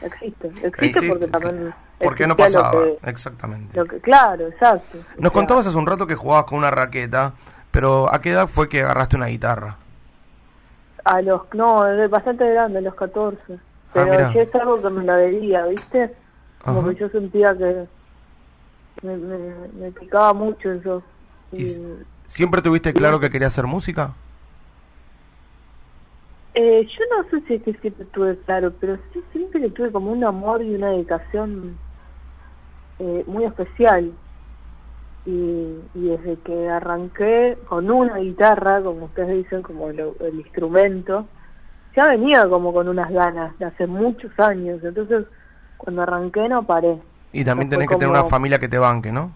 [0.07, 0.49] existe.
[0.49, 1.75] Existe Existe, porque también...
[1.99, 2.73] ¿Por qué no lo pasaba?
[2.73, 3.77] que- Exactamente.
[3.77, 4.99] lo que- claro, exacto.
[5.19, 7.33] Nos contabas hace un rato que jugabas con una raqueta,
[7.71, 9.77] pero ¿a qué edad fue que agarraste una guitarra?
[11.05, 11.43] A los...
[11.55, 13.39] No, es bastante grande, a los 14.
[13.47, 13.59] Pero
[13.95, 14.33] Ah, mirá.
[14.33, 16.15] ya es algo que me la debía, ¿viste?
[16.65, 16.91] Como Ajá.
[16.91, 17.87] que yo sentía que
[19.03, 19.39] me, me,
[19.79, 21.03] me picaba mucho eso.
[21.53, 21.81] ¿Y Y, s-
[22.29, 24.13] ¿Siempre tuviste claro que querías hacer música?
[26.55, 29.91] Eh, yo no sé si es que siempre tuve claro, pero sí siempre que tuve
[29.91, 31.77] como un amor y una dedicación
[32.99, 34.13] eh, muy especial.
[35.25, 35.31] Y,
[35.95, 41.27] y desde que arranqué con una guitarra, como ustedes dicen, como lo- el instrumento,
[41.97, 44.81] ya venía como con unas ganas de hace muchos años.
[44.83, 45.25] Entonces,
[45.79, 46.99] cuando arranqué no paré.
[47.33, 49.31] Y también tenés que tener una familia que te banque, ¿no?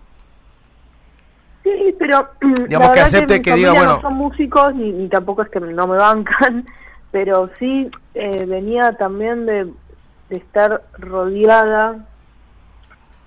[1.62, 2.28] Sí, pero
[2.68, 5.48] Digamos la que acepte mi que diga, bueno- no son músicos ni, ni tampoco es
[5.48, 6.64] que no me bancan,
[7.10, 9.64] pero sí eh, venía también de,
[10.28, 12.04] de estar rodeada,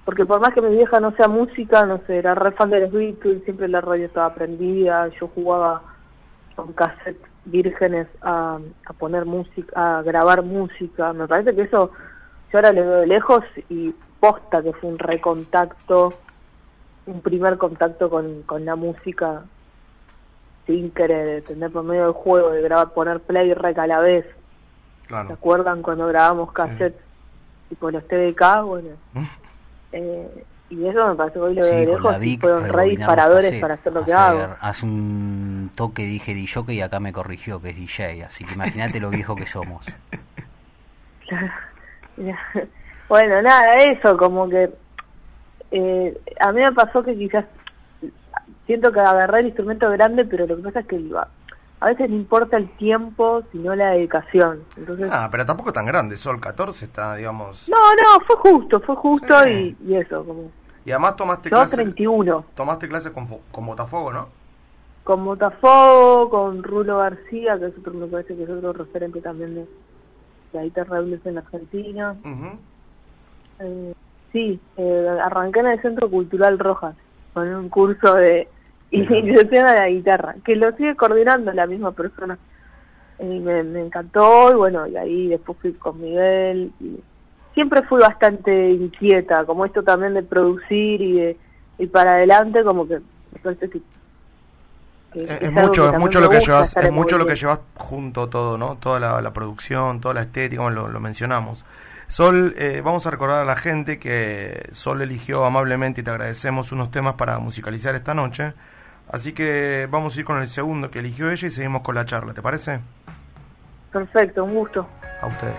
[0.06, 2.82] porque por más que mi vieja no sea música, no sé, era re fan de
[2.82, 5.82] los Beatles, siempre la radio estaba prendida, yo jugaba
[6.56, 11.92] con cassettes vírgenes a, a poner música, a grabar música, me parece que eso
[12.52, 16.10] yo ahora lo veo de lejos y posta que fue un recontacto
[17.10, 19.44] un primer contacto con, con la música
[20.70, 24.00] sin querer, de tener por medio del juego, de grabar, poner play rec a la
[24.02, 24.24] vez.
[24.26, 25.34] ¿Se Claro.
[25.34, 27.02] acuerdan cuando grabamos cassettes
[27.70, 28.62] tipo los TDK?
[28.66, 28.90] Bueno,
[29.94, 32.42] eh, y eso me parece que hoy lo veo de Sí, con lejos y Vic,
[32.42, 33.62] fueron re rebobinamos disparadores cassette.
[33.62, 34.56] para hacer lo que hago.
[34.62, 39.00] Hace un toque dije DJ y acá me corrigió que es DJ, así que imagínate
[39.00, 39.88] lo viejo que somos.
[43.10, 44.70] bueno, nada, eso, como que
[45.72, 47.46] eh, a mí me pasó que quizás
[48.70, 51.02] siento que agarré el instrumento grande, pero lo que pasa es que
[51.80, 54.60] a veces no importa el tiempo, sino la dedicación.
[54.78, 57.68] Entonces, Ah, pero tampoco tan grande, Sol 14 está, digamos...
[57.68, 59.76] no, no, fue justo, fue justo Sí.
[59.82, 60.52] y, y eso, como
[60.86, 64.30] Y además tomaste yo clases 31, tomaste clases con, con Botafogo, ¿no?
[65.04, 69.56] con Botafogo, con Rulo García, que es otro, me parece que es otro referente también
[69.56, 69.66] de
[70.54, 72.16] la guitarra blues en Argentina.
[72.24, 72.50] Ujú.
[73.62, 73.94] Eh,
[74.32, 76.96] sí, eh, arranqué en el Centro Cultural Rojas
[77.34, 78.48] con un curso de
[78.92, 82.38] iniciación a la guitarra, que lo sigue coordinando la misma persona.
[83.20, 86.72] Y me, me encantó y bueno, y ahí después fui con Miguel.
[86.80, 87.00] Y
[87.54, 91.38] siempre fui bastante inquieta, como esto también de producir y de
[91.80, 93.82] y para adelante, como que me parece que...
[95.14, 98.28] que Es, mucho, que es mucho lo que llevas, es mucho lo que llevas junto
[98.28, 98.76] todo, ¿no?
[98.76, 101.66] Toda la, la producción, toda la estética, bueno, lo, lo mencionamos.
[102.08, 106.72] Sol, eh, vamos a recordar a la gente que Sol eligió amablemente y te agradecemos
[106.74, 108.54] unos temas para musicalizar esta noche.
[109.12, 112.06] Así que vamos a ir con el segundo que eligió ella y seguimos con la
[112.06, 112.80] charla, ¿te parece?
[113.92, 114.88] Perfecto, un gusto.
[115.22, 115.56] A ustedes.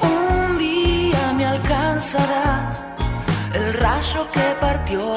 [0.00, 2.72] Un día me alcanzará
[3.52, 5.14] el rayo que partió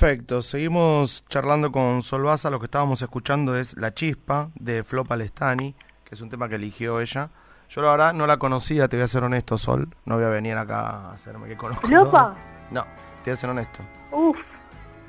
[0.00, 5.74] Perfecto, seguimos charlando con Solvaza, lo que estábamos escuchando es La Chispa de Flo Palestani,
[6.04, 7.30] que es un tema que eligió ella.
[7.68, 10.28] Yo la verdad no la conocía, te voy a ser honesto, Sol, no voy a
[10.28, 11.88] venir acá a hacerme que conozco.
[11.88, 12.36] ¿Flopa?
[12.70, 12.84] No,
[13.24, 13.80] te voy a ser honesto,
[14.12, 14.36] Uf,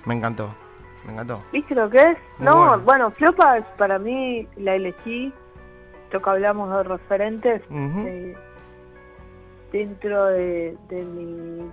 [0.05, 0.55] me encantó,
[1.05, 1.43] me encantó.
[1.53, 2.17] ¿viste lo que es?
[2.39, 2.79] Muy no, bueno.
[2.79, 5.31] bueno, Flopa es para mí la elegí,
[6.09, 8.35] que hablamos de referentes, eh,
[9.71, 11.69] dentro de, de mi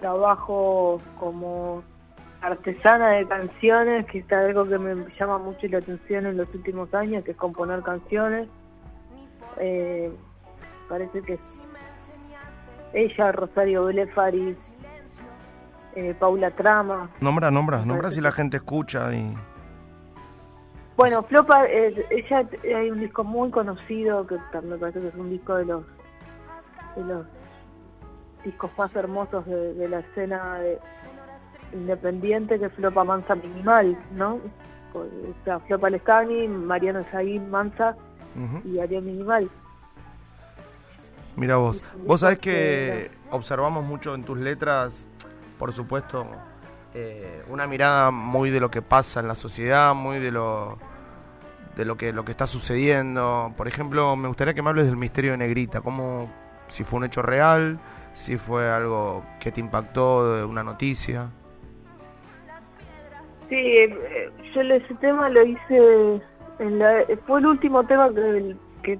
[0.00, 1.84] trabajo como
[2.40, 6.92] artesana de canciones, que es algo que me llama mucho la atención en los últimos
[6.94, 8.48] años, que es componer canciones.
[9.58, 10.12] Eh,
[10.88, 11.40] parece que es
[12.92, 14.56] ella, Rosario Blefari,
[15.94, 17.10] eh, Paula Trama.
[17.20, 19.34] Nombra, nombra, nombra si la gente escucha y...
[20.96, 25.30] Bueno, Flopa, eh, ella hay un disco muy conocido que me parece que es un
[25.30, 25.84] disco de los
[26.96, 27.26] de los
[28.44, 30.80] discos más hermosos de, de la escena de-
[31.72, 34.40] independiente que Flopa Mansa Minimal, ¿no?
[34.94, 35.04] O
[35.44, 37.96] sea, Flopa Lescani, Mariano Saguín Mansa
[38.64, 39.50] y Ariel Minimal.
[41.36, 45.06] Mira vos, vos sabés que observamos mucho en tus letras,
[45.58, 46.26] por supuesto,
[46.94, 50.78] eh, una mirada muy de lo que pasa en la sociedad, muy de lo
[51.76, 53.52] de lo que lo que está sucediendo.
[53.56, 56.28] Por ejemplo, me gustaría que me hables del misterio de Negrita, como
[56.66, 57.78] si fue un hecho real,
[58.14, 61.30] si fue algo que te impactó de una noticia.
[63.48, 66.20] Sí, eh, yo ese tema lo hice,
[66.58, 68.98] en la, fue el último tema que, que,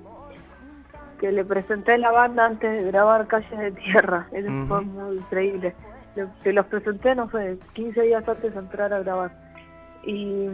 [1.21, 4.27] que le presenté a la banda antes de grabar Calles de Tierra.
[4.33, 4.67] Ujú.
[4.67, 5.75] fue muy increíble.
[6.43, 9.31] Se los presenté, no sé, 15 días antes de entrar a grabar.
[10.05, 10.49] Y,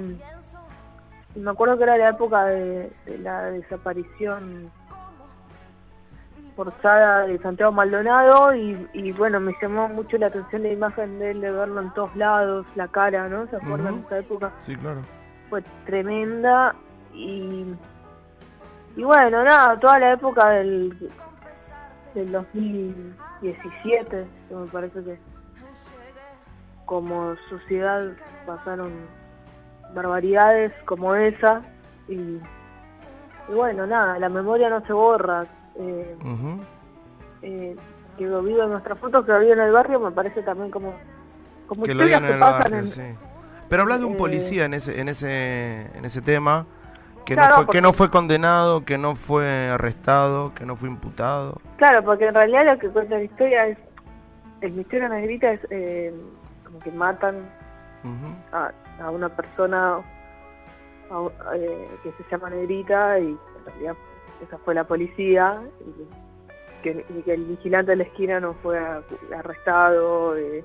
[1.34, 4.70] y me acuerdo que era la época de, de la desaparición
[6.56, 11.30] forzada de Santiago Maldonado y, y bueno, me llamó mucho la atención la imagen de
[11.32, 13.46] él, de verlo en todos lados, la cara, ¿no?
[13.48, 14.00] ¿Se acuerdan Ujú.
[14.00, 14.52] de esa época?
[14.58, 15.00] Sí, claro.
[15.50, 16.74] Fue tremenda
[17.12, 17.66] y
[18.96, 20.96] y bueno, nada, toda la época del,
[22.14, 25.18] del 2017, que me parece que
[26.86, 28.12] como sociedad
[28.46, 28.92] pasaron
[29.94, 31.62] barbaridades como esa
[32.08, 32.12] y,
[33.48, 35.44] y bueno, nada, la memoria no se borra.
[35.76, 36.60] Eh, Ujú.
[37.42, 37.76] eh,
[38.16, 40.70] que lo vivo en nuestras fotos, que lo vivo en el barrio, me parece también
[40.70, 40.94] como,
[41.66, 43.02] como que lo en que el pasan barrio, en, sí.
[43.68, 46.66] Pero hablas de un eh, policía en ese, en ese, en ese tema
[47.24, 50.76] que Claro, no fue, porque- que no fue condenado, que no fue arrestado, que no
[50.76, 51.60] fue imputado.
[51.78, 53.78] Claro, porque en realidad lo que cuenta la historia es,
[54.60, 56.14] el misterio negrita es eh,
[56.64, 57.48] como que matan
[58.52, 58.70] a,
[59.02, 59.96] a una persona
[61.10, 63.96] a eh, que se llama negrita y en realidad
[64.42, 68.78] esa fue la policía y que, y que el vigilante de la esquina no fue
[69.34, 70.64] arrestado, eh,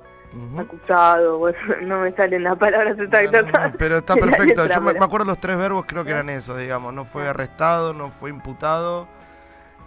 [0.58, 3.46] acusado, bueno, no me salen las palabras exactas.
[3.46, 4.68] No, no, pero está perfecto.
[4.68, 6.94] Yo me, acuerdo los tres verbos, creo que eran eso, digamos.
[6.94, 9.08] No fue arrestado, no fue imputado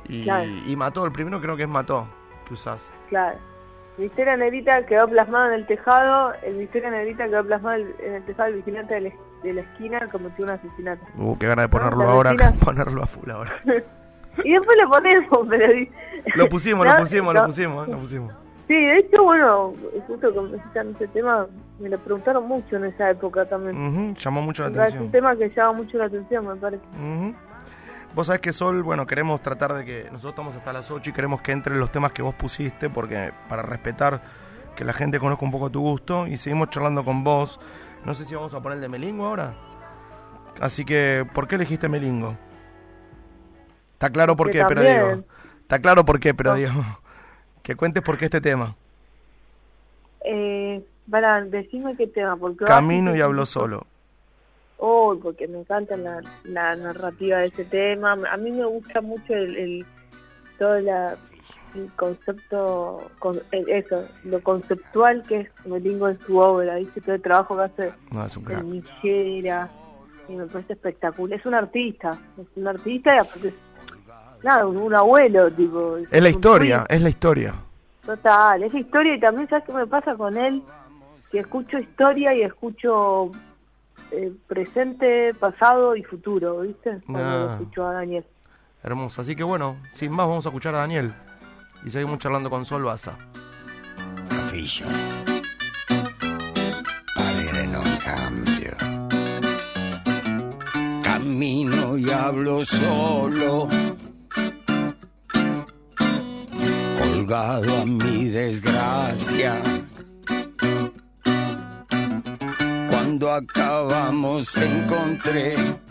[0.09, 0.51] y, Claro.
[0.67, 1.05] y mató.
[1.05, 2.07] El primero creo que es mató,
[2.47, 2.93] que usás.
[3.09, 3.39] Claro.
[3.99, 8.49] Misterio negrita quedó plasmado en el tejado, el misterio negrita quedó plasmado en el tejado
[8.49, 9.11] del vigilante de la,
[9.43, 11.03] de la esquina cometió un asesinato.
[11.17, 12.35] Uh, qué ganas de ponerlo la ahora,
[12.65, 13.53] ponerlo a full ahora.
[14.45, 15.67] Y después lo ponemos, pero...
[16.37, 18.33] Lo pusimos, No, lo pusimos, lo pusimos, lo pusimos.
[18.67, 19.75] Sí, de hecho, bueno,
[20.07, 21.47] justo que me citan ese tema,
[21.79, 23.77] me lo preguntaron mucho en esa época también.
[23.77, 25.11] Ujú, Llamó mucho la Es un atención.
[25.11, 26.83] tema que llama mucho la atención, me parece.
[26.99, 27.35] Ujú.
[28.15, 31.13] Vos sabés que Sol, bueno, queremos tratar de que nosotros estamos hasta las 8 y
[31.13, 34.23] queremos que entren los temas que vos pusiste, porque para respetar
[34.77, 37.61] que la gente conozca un poco tu gusto y seguimos charlando con vos.
[38.05, 39.55] No sé si vamos a poner el de Melingo ahora.
[40.61, 42.37] Así que, ¿por qué elegiste Melingo?
[43.95, 45.11] Está claro por Que qué, pero también.
[45.11, 45.25] digo.
[45.63, 46.57] Está claro por qué, pero No.
[46.57, 46.73] digo.
[47.63, 48.75] Que cuentes por qué este tema.
[50.25, 52.65] Eh, para, decime qué tema, porque...
[52.65, 53.87] Camino y hablo solo.
[54.79, 58.19] Oh, porque me encanta la, la narrativa de ese tema.
[58.33, 59.87] A mí me gusta mucho el, el-
[60.59, 61.17] todo la,
[61.75, 67.01] el concepto, con, el- eso, lo conceptual que es Melingo en su obra, ¿viste?
[67.01, 69.69] Todo el trabajo que hace No, es un en Michera,
[70.29, 71.39] y me parece espectacular.
[71.39, 73.55] Es un artista, es un artista y aparte
[74.43, 75.97] nada, un, un abuelo, tipo.
[75.97, 77.55] Es la historia, es la historia.
[78.05, 80.63] Total, es historia y también sabes qué me pasa con él,
[81.31, 83.31] que escucho historia y escucho
[84.11, 86.99] eh, presente, pasado y futuro, ¿viste?
[87.07, 87.53] Cuando Ah.
[87.59, 88.25] escucho a Daniel.
[88.83, 89.23] Hermoso.
[89.23, 91.13] Así que bueno, sin más vamos a escuchar a Daniel.
[91.85, 93.17] Y seguimos charlando con Sol Baza.
[94.29, 94.87] Cafillo.
[97.15, 98.77] Parere non cambio.
[101.03, 103.69] Cammino y hablo solo.
[106.99, 109.61] Colgado a mi desgracia.
[112.89, 115.82] Cuando acabamos encontré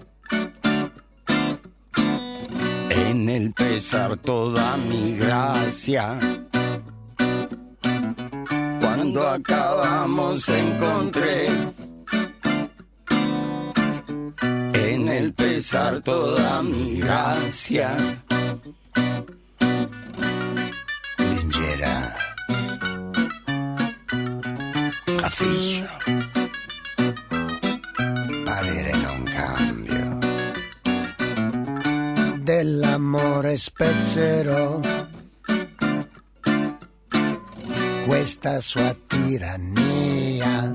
[2.91, 6.19] en el pesar toda mi gracia.
[8.79, 11.47] Cuando acabamos encontré
[14.73, 17.95] en el pesar toda mi gracia.
[21.17, 22.15] Leggera.
[25.19, 26.20] Cafficcio.
[33.51, 34.79] Dell'amore spezzerò
[38.05, 40.71] questa sua tirannia.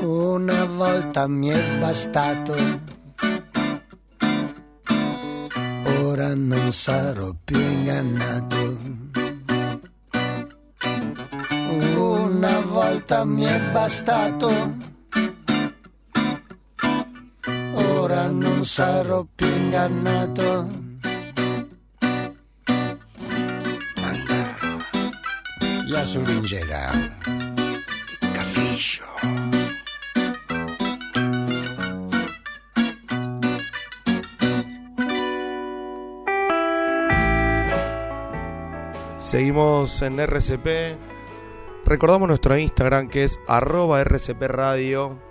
[0.00, 2.54] Una volta mi è bastato,
[6.00, 8.78] ora non sarò più ingannato.
[11.96, 14.85] Una volta mi è bastato,
[18.66, 20.68] ora non sarò più ingannato.
[25.88, 27.12] Ya sull'ingera.
[28.34, 29.04] Cafiscio.
[39.18, 40.96] Seguimos en RCP.
[41.84, 45.26] Recordamos nuestro Instagram que es arroba RCP Radio.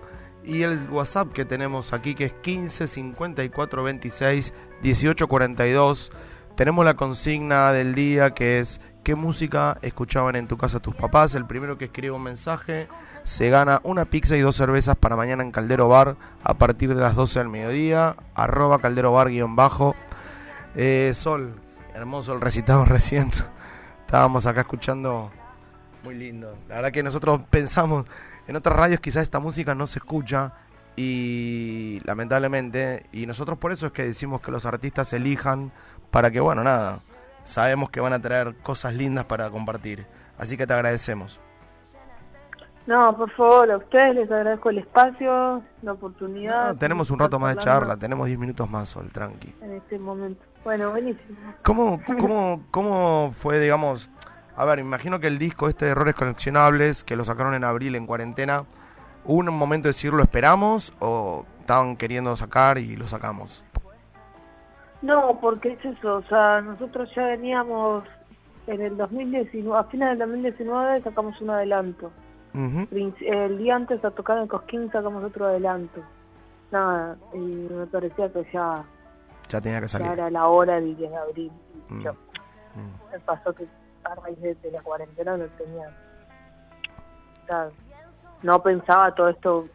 [0.45, 6.11] Y el WhatsApp que tenemos aquí que es 15 54 26 18 42.
[6.55, 11.35] Tenemos la consigna del día que es ¿Qué música escuchaban en tu casa tus papás?
[11.35, 12.87] El primero que escribe un mensaje
[13.21, 17.01] se gana una pizza y dos cervezas para mañana en Caldero Bar a partir de
[17.01, 18.15] las 12 del mediodía.
[18.33, 19.95] Arroba Caldero Bar guion bajo.
[20.75, 21.53] Eh, Sol,
[21.93, 23.29] hermoso el recitado recién.
[24.07, 25.29] Estábamos acá escuchando
[26.03, 26.57] muy lindo.
[26.67, 28.07] La verdad que nosotros pensamos,
[28.47, 30.53] en otras radios quizás esta música no se escucha
[30.95, 35.71] y lamentablemente, y nosotros por eso es que decimos que los artistas elijan
[36.11, 36.99] para que, bueno, nada,
[37.43, 40.05] sabemos que van a traer cosas lindas para compartir.
[40.37, 41.39] Así que te agradecemos.
[42.87, 46.67] No, por favor, a ustedes les agradezco el espacio, la oportunidad.
[46.67, 49.55] No, tenemos un rato más de charla, tenemos 10 minutos más, Sol, tranqui.
[49.61, 50.45] En este momento.
[50.63, 51.37] Bueno, buenísimo.
[51.63, 54.11] ¿Cómo, cómo, cómo fue, digamos,
[54.58, 57.95] a ver, imagino que el disco este de Errores Coleccionables, que lo sacaron en abril
[57.95, 58.64] en cuarentena,
[59.26, 63.64] ¿hubo un momento de decir lo esperamos o estaban queriendo sacar y lo sacamos?
[65.01, 68.03] No, porque es eso, o sea, nosotros ya veníamos
[68.68, 72.12] en el 2019, a finales del 2019 sacamos un adelanto.
[72.53, 76.01] El día antes de tocar en Cosquín sacamos otro adelanto.
[76.72, 78.84] Nada, y me parecía que ya,
[79.49, 80.08] Ya tenía que ya salir.
[80.14, 81.51] era la hora del 10 de abril.
[81.89, 82.01] Mm.
[82.01, 83.12] Yo, Mm.
[83.12, 83.68] me pasó que
[84.06, 85.89] a raíz de, de la cuarentena no tenía...
[87.43, 87.70] o sea,
[88.43, 89.68] no pensaba todo esto,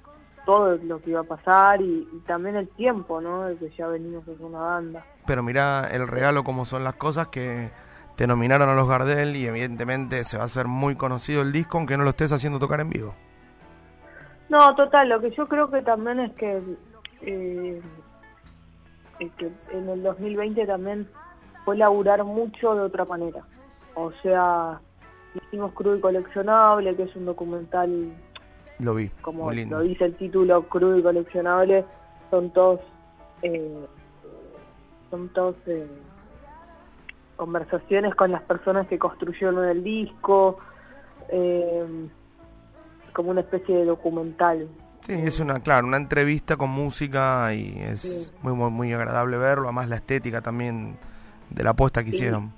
[0.45, 3.45] todo lo que iba a pasar y, y también el tiempo, ¿no?
[3.45, 5.05] De que ya venimos con una banda.
[5.27, 7.71] Pero mira el regalo como son las cosas que
[8.17, 11.79] te nominaron a los Gardel y evidentemente se va a hacer muy conocido el disco
[11.79, 13.15] aunque no lo estés haciendo tocar en vivo.
[14.51, 16.61] No, total, lo que yo creo que también es que,
[17.23, 17.81] eh,
[19.21, 21.09] es que en el 2020 también
[21.65, 23.43] fue laburar mucho de otra manera.
[23.95, 24.81] O sea,
[25.35, 28.13] hicimos Crudo y Coleccionable, que es un documental,
[28.79, 29.79] Lo vi, como muy lindo.
[29.79, 31.85] lo dice el título, Crudo y Coleccionable,
[32.31, 32.81] son todos,
[33.43, 33.87] eh,
[35.11, 35.87] son todos eh,
[37.37, 40.59] conversaciones con las personas que construyeron el disco,
[41.29, 42.09] eh,
[43.13, 44.69] como una especie de documental.
[45.03, 48.33] Sí, es una, claro, una entrevista con música y es Sí.
[48.43, 50.97] muy, muy, muy agradable verlo, además la estética también
[51.49, 52.19] de la apuesta que Sí.
[52.19, 52.53] hicieron.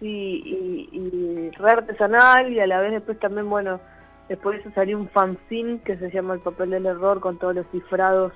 [0.00, 3.80] Sí, y, y re artesanal y a la vez después también, bueno,
[4.28, 7.54] después de eso salió un fanzine que se llama El papel del error con todos
[7.54, 8.32] los cifrados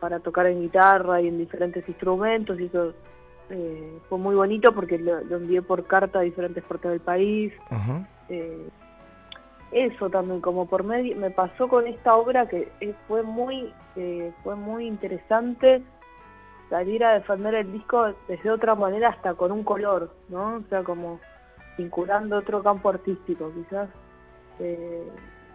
[0.00, 2.92] para tocar en guitarra y en diferentes instrumentos y eso
[3.50, 7.52] eh, fue muy bonito porque lo, lo envié por carta a diferentes partes del país.
[8.28, 8.68] Eh,
[9.72, 14.32] eso también como por medio me pasó con esta obra que eh, fue muy eh,
[14.42, 15.82] fue muy interesante
[16.70, 20.82] salir a defender el disco desde otra manera hasta con un color no o sea
[20.82, 21.20] como
[21.76, 23.88] vinculando otro campo artístico quizás.
[24.60, 25.08] Eh,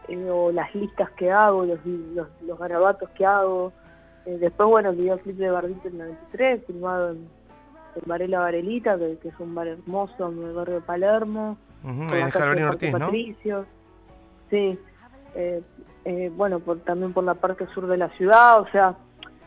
[0.08, 3.72] eh, o las listas que hago los los, los garabatos que hago.
[4.26, 7.18] Eh, después bueno el videoclip de Bardito en 93 filmado en,
[7.96, 11.58] en Varela Varelita que, que es un bar hermoso en el barrio de Palermo.
[11.84, 13.00] Ahí la en Jalvarín Parque Ortiz, ¿no?
[13.00, 13.68] Patricios.
[14.50, 14.80] Sí,
[15.36, 15.62] eh,
[16.06, 18.96] eh, bueno, por, también por la parte sur de la ciudad, o sea,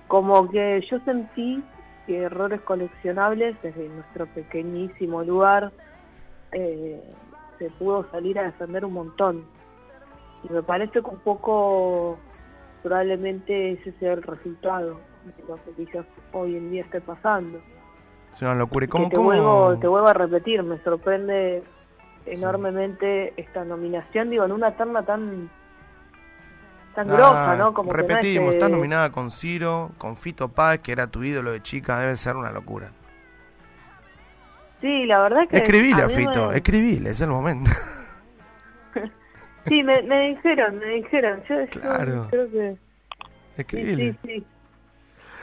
[0.08, 1.62] como que yo sentí
[2.06, 5.70] que errores coleccionables desde nuestro pequeñísimo lugar
[6.52, 7.02] eh,
[7.58, 9.44] se pudo salir a defender un montón.
[10.48, 12.18] Y me parece que un poco
[12.82, 17.58] probablemente ese sea el resultado de lo que quizás hoy en día esté pasando.
[18.32, 18.84] Es una locura.
[18.84, 21.62] ¿Y Que cómo, te, cómo- vuelvo, te vuelvo a repetir, me sorprende
[22.26, 25.50] enormemente esta nominación, digo, en una terna tan
[26.98, 27.72] tan Ah, grosa, ¿no?
[27.74, 31.22] Como que no es repetimos, estás nominada con Ciro, con Fito Páez, que era tu
[31.22, 32.90] ídolo de chica, debe ser una locura.
[34.80, 35.58] Sí, la verdad que...
[35.58, 37.70] Escribile a, Fito, me- escribile, es el momento.
[39.68, 41.42] Sí, me, me dijeron, me dijeron.
[41.46, 42.26] Yo, yo Claro.
[42.30, 42.72] creo que...
[42.76, 44.12] Sí, escribile.
[44.12, 44.46] sí, sí.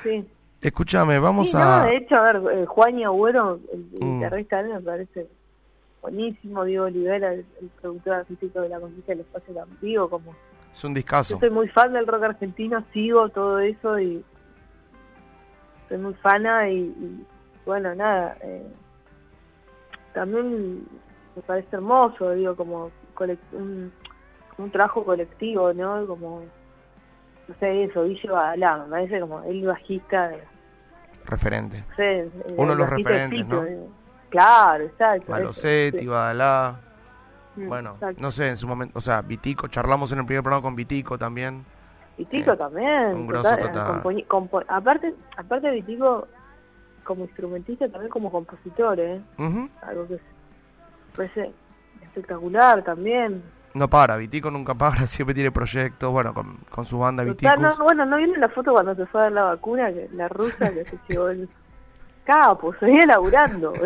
[0.03, 0.27] sí.
[0.61, 1.59] Escúchame, vamos Sí, a...
[1.59, 4.15] no, de hecho, a ver, eh, Juan y Agüero, el Mm.
[4.19, 5.27] guitarrista él, me parece
[6.01, 6.63] buenísimo.
[6.65, 10.35] Diego Olivera, el, el productor artístico de la conquista del espacio Campío, como...
[10.75, 11.39] Es un Yo discazo.
[11.39, 14.21] soy muy fan del rock argentino, sigo todo eso y
[15.87, 17.25] soy muy fana y, y,
[17.65, 18.67] bueno, nada, eh,
[20.13, 20.85] también
[21.33, 22.91] me parece hermoso, digo, como
[23.53, 23.91] un,
[24.57, 26.05] un trabajo colectivo, ¿no?
[26.07, 26.43] Como,
[27.47, 30.43] no sé, eso, Guille Badalá, me parece como el bajista, de-
[31.25, 31.83] Referente.
[31.89, 33.63] no sé, Uno de los referentes, ¿no?
[33.63, 33.87] digo.
[34.29, 35.31] Claro, exacto.
[35.31, 36.81] Malosetti, Badalá.
[37.55, 38.21] Bueno, exacto.
[38.21, 41.17] no sé, en su momento, o sea, Vitico, charlamos en el primer programa con Vitico
[41.17, 41.65] también.
[42.17, 43.13] Vitico Eh, también.
[43.15, 44.01] un grosso total.
[44.67, 46.27] aparte, aparte de Vitico,
[47.03, 49.21] como instrumentista, también como compositor, ¿eh?
[49.37, 49.69] Ujú.
[49.83, 50.21] Algo que es-
[51.15, 51.51] parece
[52.01, 53.41] espectacular tamén.
[53.73, 57.23] No para, Vitico nunca para, siempre tiene proyectos, bueno, con, con su banda
[57.77, 59.91] no, bueno, ¿no vieron la foto cuando se fue a dar la vacuna?
[59.91, 61.49] Que la rusa que se llevó el
[62.25, 63.73] capo, seguía laburando.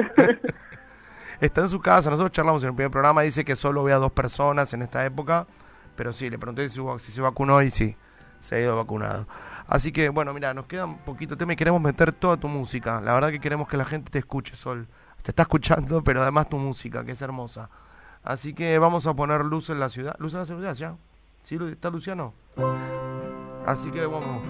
[1.41, 2.09] está en su casa.
[2.09, 5.05] Nosotros charlamos en el primer programa, dice que solo ve a dos personas en esta
[5.05, 5.47] época,
[5.95, 7.95] pero sí, le pregunté si, si se vacunó y sí,
[8.39, 9.27] se ha ido vacunado.
[9.67, 13.01] Así que, bueno, mira, nos queda un poquito tema y queremos meter toda tu música.
[13.01, 14.87] La verdad que queremos que la gente te escuche, Sol.
[15.21, 17.69] Te está escuchando, pero además tu música, que es hermosa.
[18.23, 20.15] Así que vamos a poner luz en la ciudad.
[20.19, 20.95] ¿Luz en la ciudad ya?
[21.43, 22.33] ¿Sí está Luciano?
[23.65, 24.43] Así que vamos.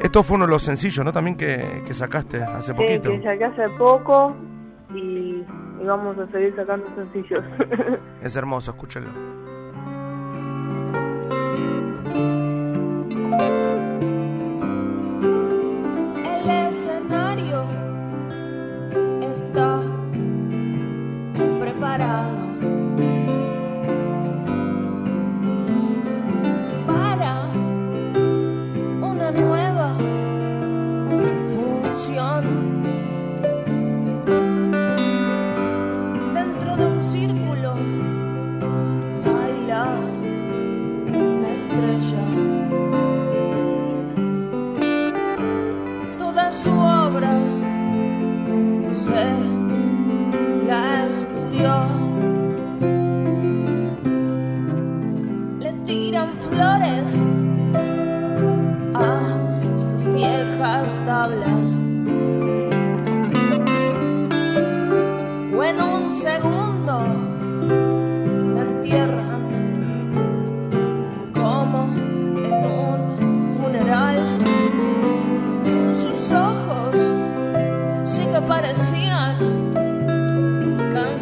[0.00, 1.12] Esto fue uno de los sencillos, ¿no?
[1.12, 3.10] También que, que sacaste hace poquito.
[3.10, 4.36] Sí, que saqué hace poco
[4.96, 5.46] y,
[5.84, 7.44] vamos a seguir sacando sencillos.
[8.22, 9.08] es hermoso, escúchalo.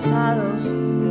[0.05, 1.04] pasados.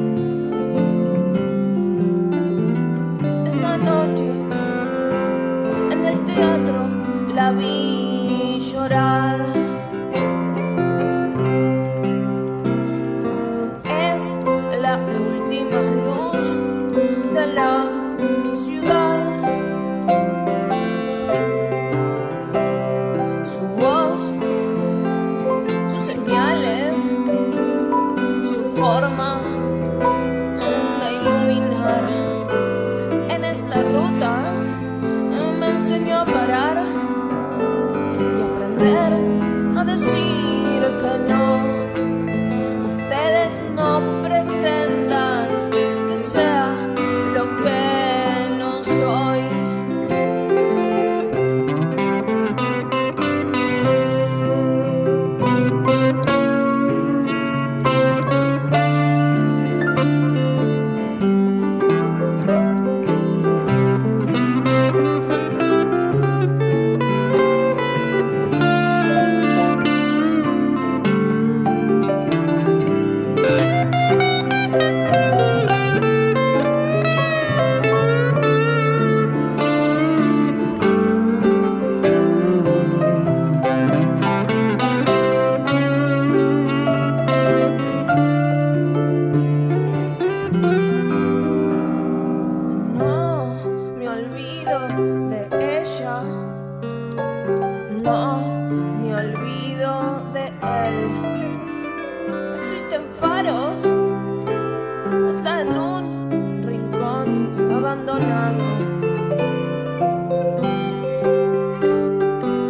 [105.84, 108.64] un rincón abandonado.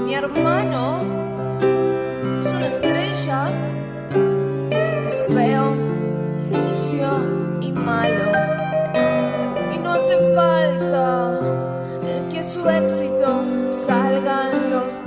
[0.05, 1.01] Mi hermano
[2.39, 3.51] es una estrella,
[5.07, 5.75] es feo,
[6.49, 7.09] sucio
[7.61, 8.31] y malo.
[9.73, 11.39] Y no hace falta
[12.31, 15.02] que su éxito salga en los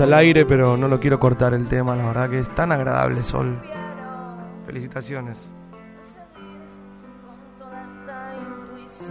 [0.00, 3.22] al aire, pero no lo quiero cortar el tema, la verdad que es tan agradable,
[3.22, 3.60] Sol.
[4.66, 5.50] Felicitaciones.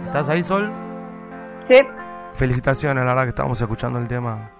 [0.04, 0.70] ¿Estás ahí, Sol?
[1.70, 1.80] Sí.
[2.34, 4.50] Felicitaciones, la verdad que estábamos escuchando el tema.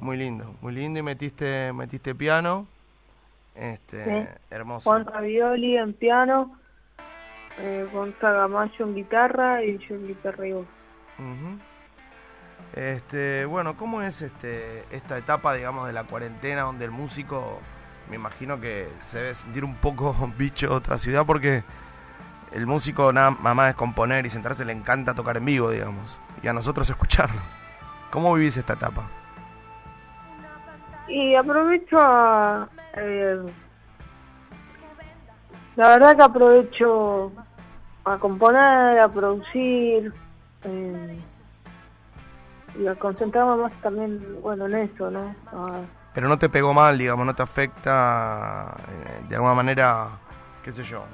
[0.00, 2.66] Muy lindo, muy lindo y metiste metiste piano.
[3.54, 4.88] Este, hermoso.
[4.88, 6.61] Juan Ravioli en piano
[7.58, 10.54] eh, Gonzaga Mayo en guitarra y yo en guitarra y
[12.74, 17.60] Este, bueno, ¿cómo es este, esta etapa, digamos, de la cuarentena donde el músico,
[18.08, 21.62] me imagino que se debe sentir un poco bicho de otra ciudad porque
[22.52, 26.48] el músico nada más es componer y sentarse, le encanta tocar en vivo, digamos, y
[26.48, 27.42] a nosotros escucharlos.
[28.10, 29.08] ¿Cómo vivís esta etapa?
[31.08, 32.68] Y aprovecho a...
[32.96, 33.42] Eh,
[35.76, 37.32] la verdad que aprovecho
[38.04, 40.12] a componer, a producir
[40.64, 41.18] eh,
[42.78, 45.34] y a concentrarme más también, bueno, en eso, ¿no?
[45.52, 45.80] A-
[46.14, 50.08] Pero no te pegó mal, digamos, no te afecta eh, de alguna manera,
[50.62, 51.04] qué sé yo.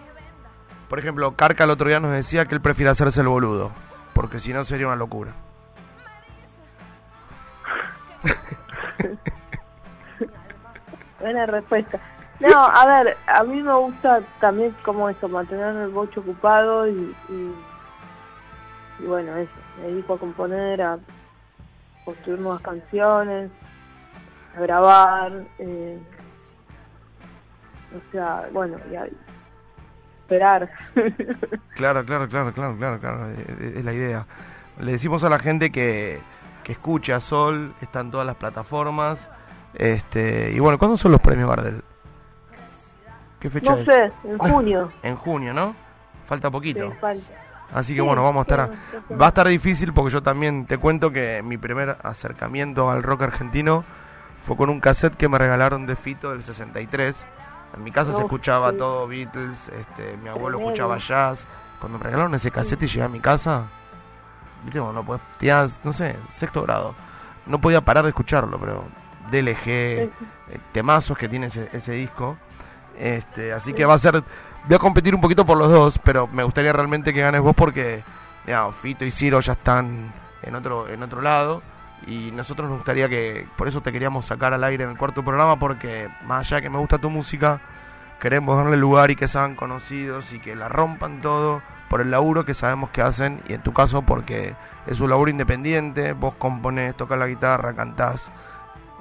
[0.88, 3.70] Por ejemplo, Carca el otro día nos decía que él prefiere hacerse el boludo,
[4.14, 5.32] porque si no sería una locura.
[11.20, 11.98] Buena respuesta.
[12.40, 17.14] No, a ver, a mí me gusta también como eso, mantener el bocho ocupado y,
[17.28, 20.98] y, bueno, eso, me dedico a componer, a
[22.04, 23.50] construir nuevas canciones,
[24.56, 25.98] a grabar, eh,
[27.96, 29.06] o sea, bueno, y a
[30.20, 30.70] esperar.
[31.74, 34.26] Claro, claro, claro, claro, claro, claro, eh, eh, es la idea.
[34.80, 36.18] Le decimos a la gente que,
[36.64, 39.30] que escuche a Sol, está en todas las plataformas.
[39.74, 41.84] Este, y bueno, ¿cuándo son los premios Gardel?
[43.40, 43.86] ¿Qué fecha no es?
[43.86, 44.92] sé, en junio.
[45.02, 45.74] En junio, ¿no?
[46.26, 46.90] Falta poquito.
[46.90, 47.34] Sí, falta.
[47.72, 48.70] Así que Sí, bueno, vamos a estar.
[49.08, 49.14] sí.
[49.14, 53.22] Va a estar difícil porque yo también te cuento que mi primer acercamiento al rock
[53.22, 53.84] argentino
[54.38, 57.26] fue con un cassette que me regalaron de Fito del 63.
[57.76, 60.68] En mi casa se escuchaba todo Beatles, este, mi abuelo Tremendo.
[60.70, 61.46] escuchaba jazz.
[61.80, 63.64] Cuando me regalaron ese cassette y llegué a mi casa,
[64.64, 66.94] viste, bueno, no podés, tenías, no sé, sexto grado.
[67.46, 68.84] No podía parar de escucharlo, pero
[69.30, 70.10] DLG, eh,
[70.72, 72.38] temazos que tiene ese, ese disco.
[72.98, 74.22] Este, así que va a ser,
[74.66, 77.54] voy a competir un poquito por los dos, pero me gustaría realmente que ganes vos
[77.54, 78.02] porque
[78.72, 81.62] Fito y Ciro ya están en otro, en otro lado.
[82.06, 85.24] Y nosotros nos gustaría que, por eso te queríamos sacar al aire en el cuarto
[85.24, 87.60] programa porque más allá de que me gusta tu música,
[88.20, 92.44] queremos darle lugar y que sean conocidos y que la rompan todo por el laburo
[92.44, 94.54] que sabemos que hacen y en tu caso porque
[94.86, 98.30] es un laburo independiente, vos componés, tocas la guitarra, cantás,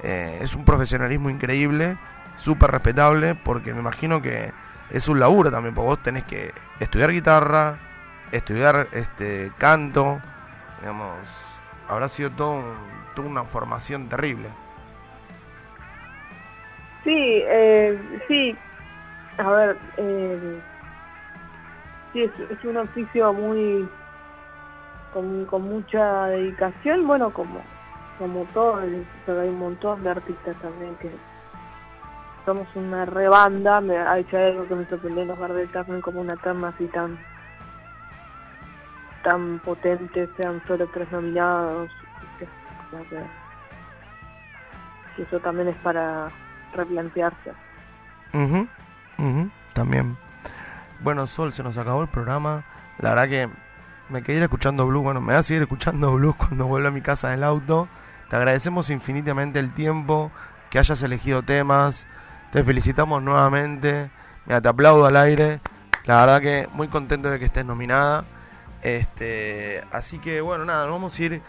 [0.04, 1.98] eh, es un profesionalismo increíble,
[2.38, 4.54] súper respetable porque me imagino que
[4.90, 7.78] es un laburo también, porque vos tenés que estudiar guitarra,
[8.32, 10.22] estudiar este canto,
[10.80, 11.18] digamos,
[11.90, 12.64] habrá sido todo
[13.18, 14.48] una formación terrible.
[17.04, 18.58] Sí, eh, sí.
[19.38, 20.60] A ver, eh,
[22.14, 23.88] sí, es, un oficio muy.
[25.14, 27.62] Con, con mucha dedicación, bueno, como
[28.18, 28.82] como todo,
[29.26, 31.12] pero hay un montón de artistas también que
[32.48, 33.82] somos una rebanda.
[33.82, 37.18] Me ha hecho algo que me sorprendió los Gardel también como una terna así tan
[39.60, 41.92] potente, sean solo tres nominados.
[42.40, 42.48] que-
[45.22, 46.30] eso también es para
[46.74, 47.52] replantearse.
[48.34, 48.66] Ujú,
[49.18, 50.16] ujú, también.
[51.02, 52.64] Bueno, Sol, se nos acabó el programa.
[53.00, 53.50] La verdad que
[54.10, 55.04] me quedé escuchando blues.
[55.04, 57.90] Bueno, me voy a seguir escuchando blues cuando vuelva a mi casa en el auto.
[58.30, 60.32] Te agradecemos infinitamente el tiempo,
[60.70, 62.08] que hayas elegido temas.
[62.52, 64.10] Te felicitamos nuevamente.
[64.46, 65.60] Mira, te aplaudo al aire.
[66.06, 68.24] La verdad que muy contento de que estés nominada.
[68.82, 71.42] Este, así que bueno, nada, nos vamos a ir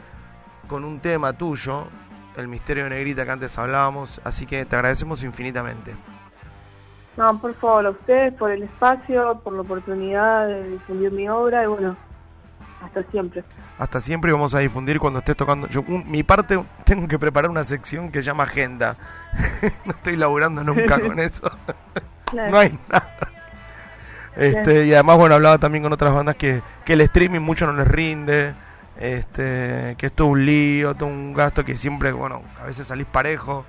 [0.67, 1.85] con un tema tuyo,
[2.37, 4.21] el misterio de Negrita que antes hablábamos.
[4.25, 5.95] Así que te agradecemos infinitamente.
[7.17, 11.65] No, por favor, a ustedes por el espacio, por la oportunidad de difundir mi obra
[11.65, 11.97] y bueno,
[12.83, 13.45] hasta siempre.
[13.79, 15.69] Hasta siempre y vamos a difundir cuando estés tocando.
[15.69, 18.97] Yo, un- mi parte, tengo que preparar una sección que se llama Agenda.
[19.85, 21.51] no estoy laburando nunca con eso.
[22.27, 22.51] Claro.
[22.51, 23.09] no hay nada.
[24.37, 27.73] Este, y además, bueno, hablaba también con otras bandas que, que el streaming mucho no
[27.73, 28.55] les rinde.
[29.01, 33.07] Este, que esto es un lío, todo un gasto que siempre, bueno, a veces salís
[33.07, 33.65] parejo.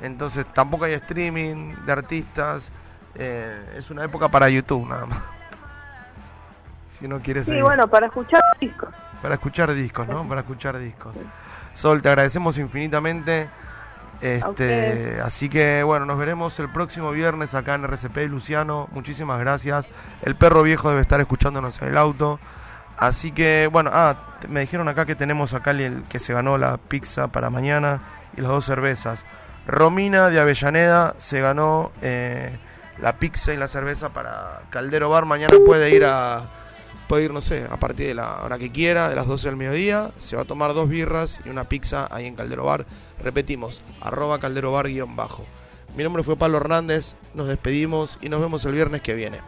[0.00, 2.70] Entonces tampoco hay streaming de artistas.
[3.14, 5.18] Eh, es una época para YouTube nada más.
[7.00, 7.62] Si uno quiere Sí, seguir.
[7.64, 8.90] bueno, para escuchar discos.
[9.22, 10.28] Para escuchar discos, ¿no?
[10.28, 11.16] Para escuchar discos.
[11.74, 13.48] Sol, te agradecemos infinitamente.
[14.20, 18.88] Este, así que bueno, nos veremos el próximo viernes acá en RCP Luciano.
[18.92, 19.88] Muchísimas gracias.
[20.22, 22.38] El perro viejo debe estar escuchándonos en el auto.
[22.98, 24.16] Así que bueno, ah,
[24.48, 28.00] me dijeron acá que tenemos acá el que se ganó la pizza para mañana
[28.36, 29.24] y las dos cervezas.
[29.66, 32.58] Romina de Avellaneda se ganó eh,
[32.98, 35.24] la pizza y la cerveza para Caldero Bar.
[35.24, 36.42] Mañana puede ir a
[37.10, 39.56] puede ir, no sé, a partir de la hora que quiera, de las 12 del
[39.56, 40.12] mediodía.
[40.18, 42.86] Se va a tomar dos birras y una pizza ahí en Caldero Bar.
[43.20, 45.44] Repetimos, arroba Caldero Bar guion bajo.
[45.96, 49.40] Mi nombre fue Pablo Hernández, nos despedimos y nos vemos el viernes que viene.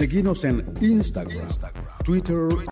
[0.00, 1.46] Seguinos en Instagram,
[2.06, 2.48] Twitter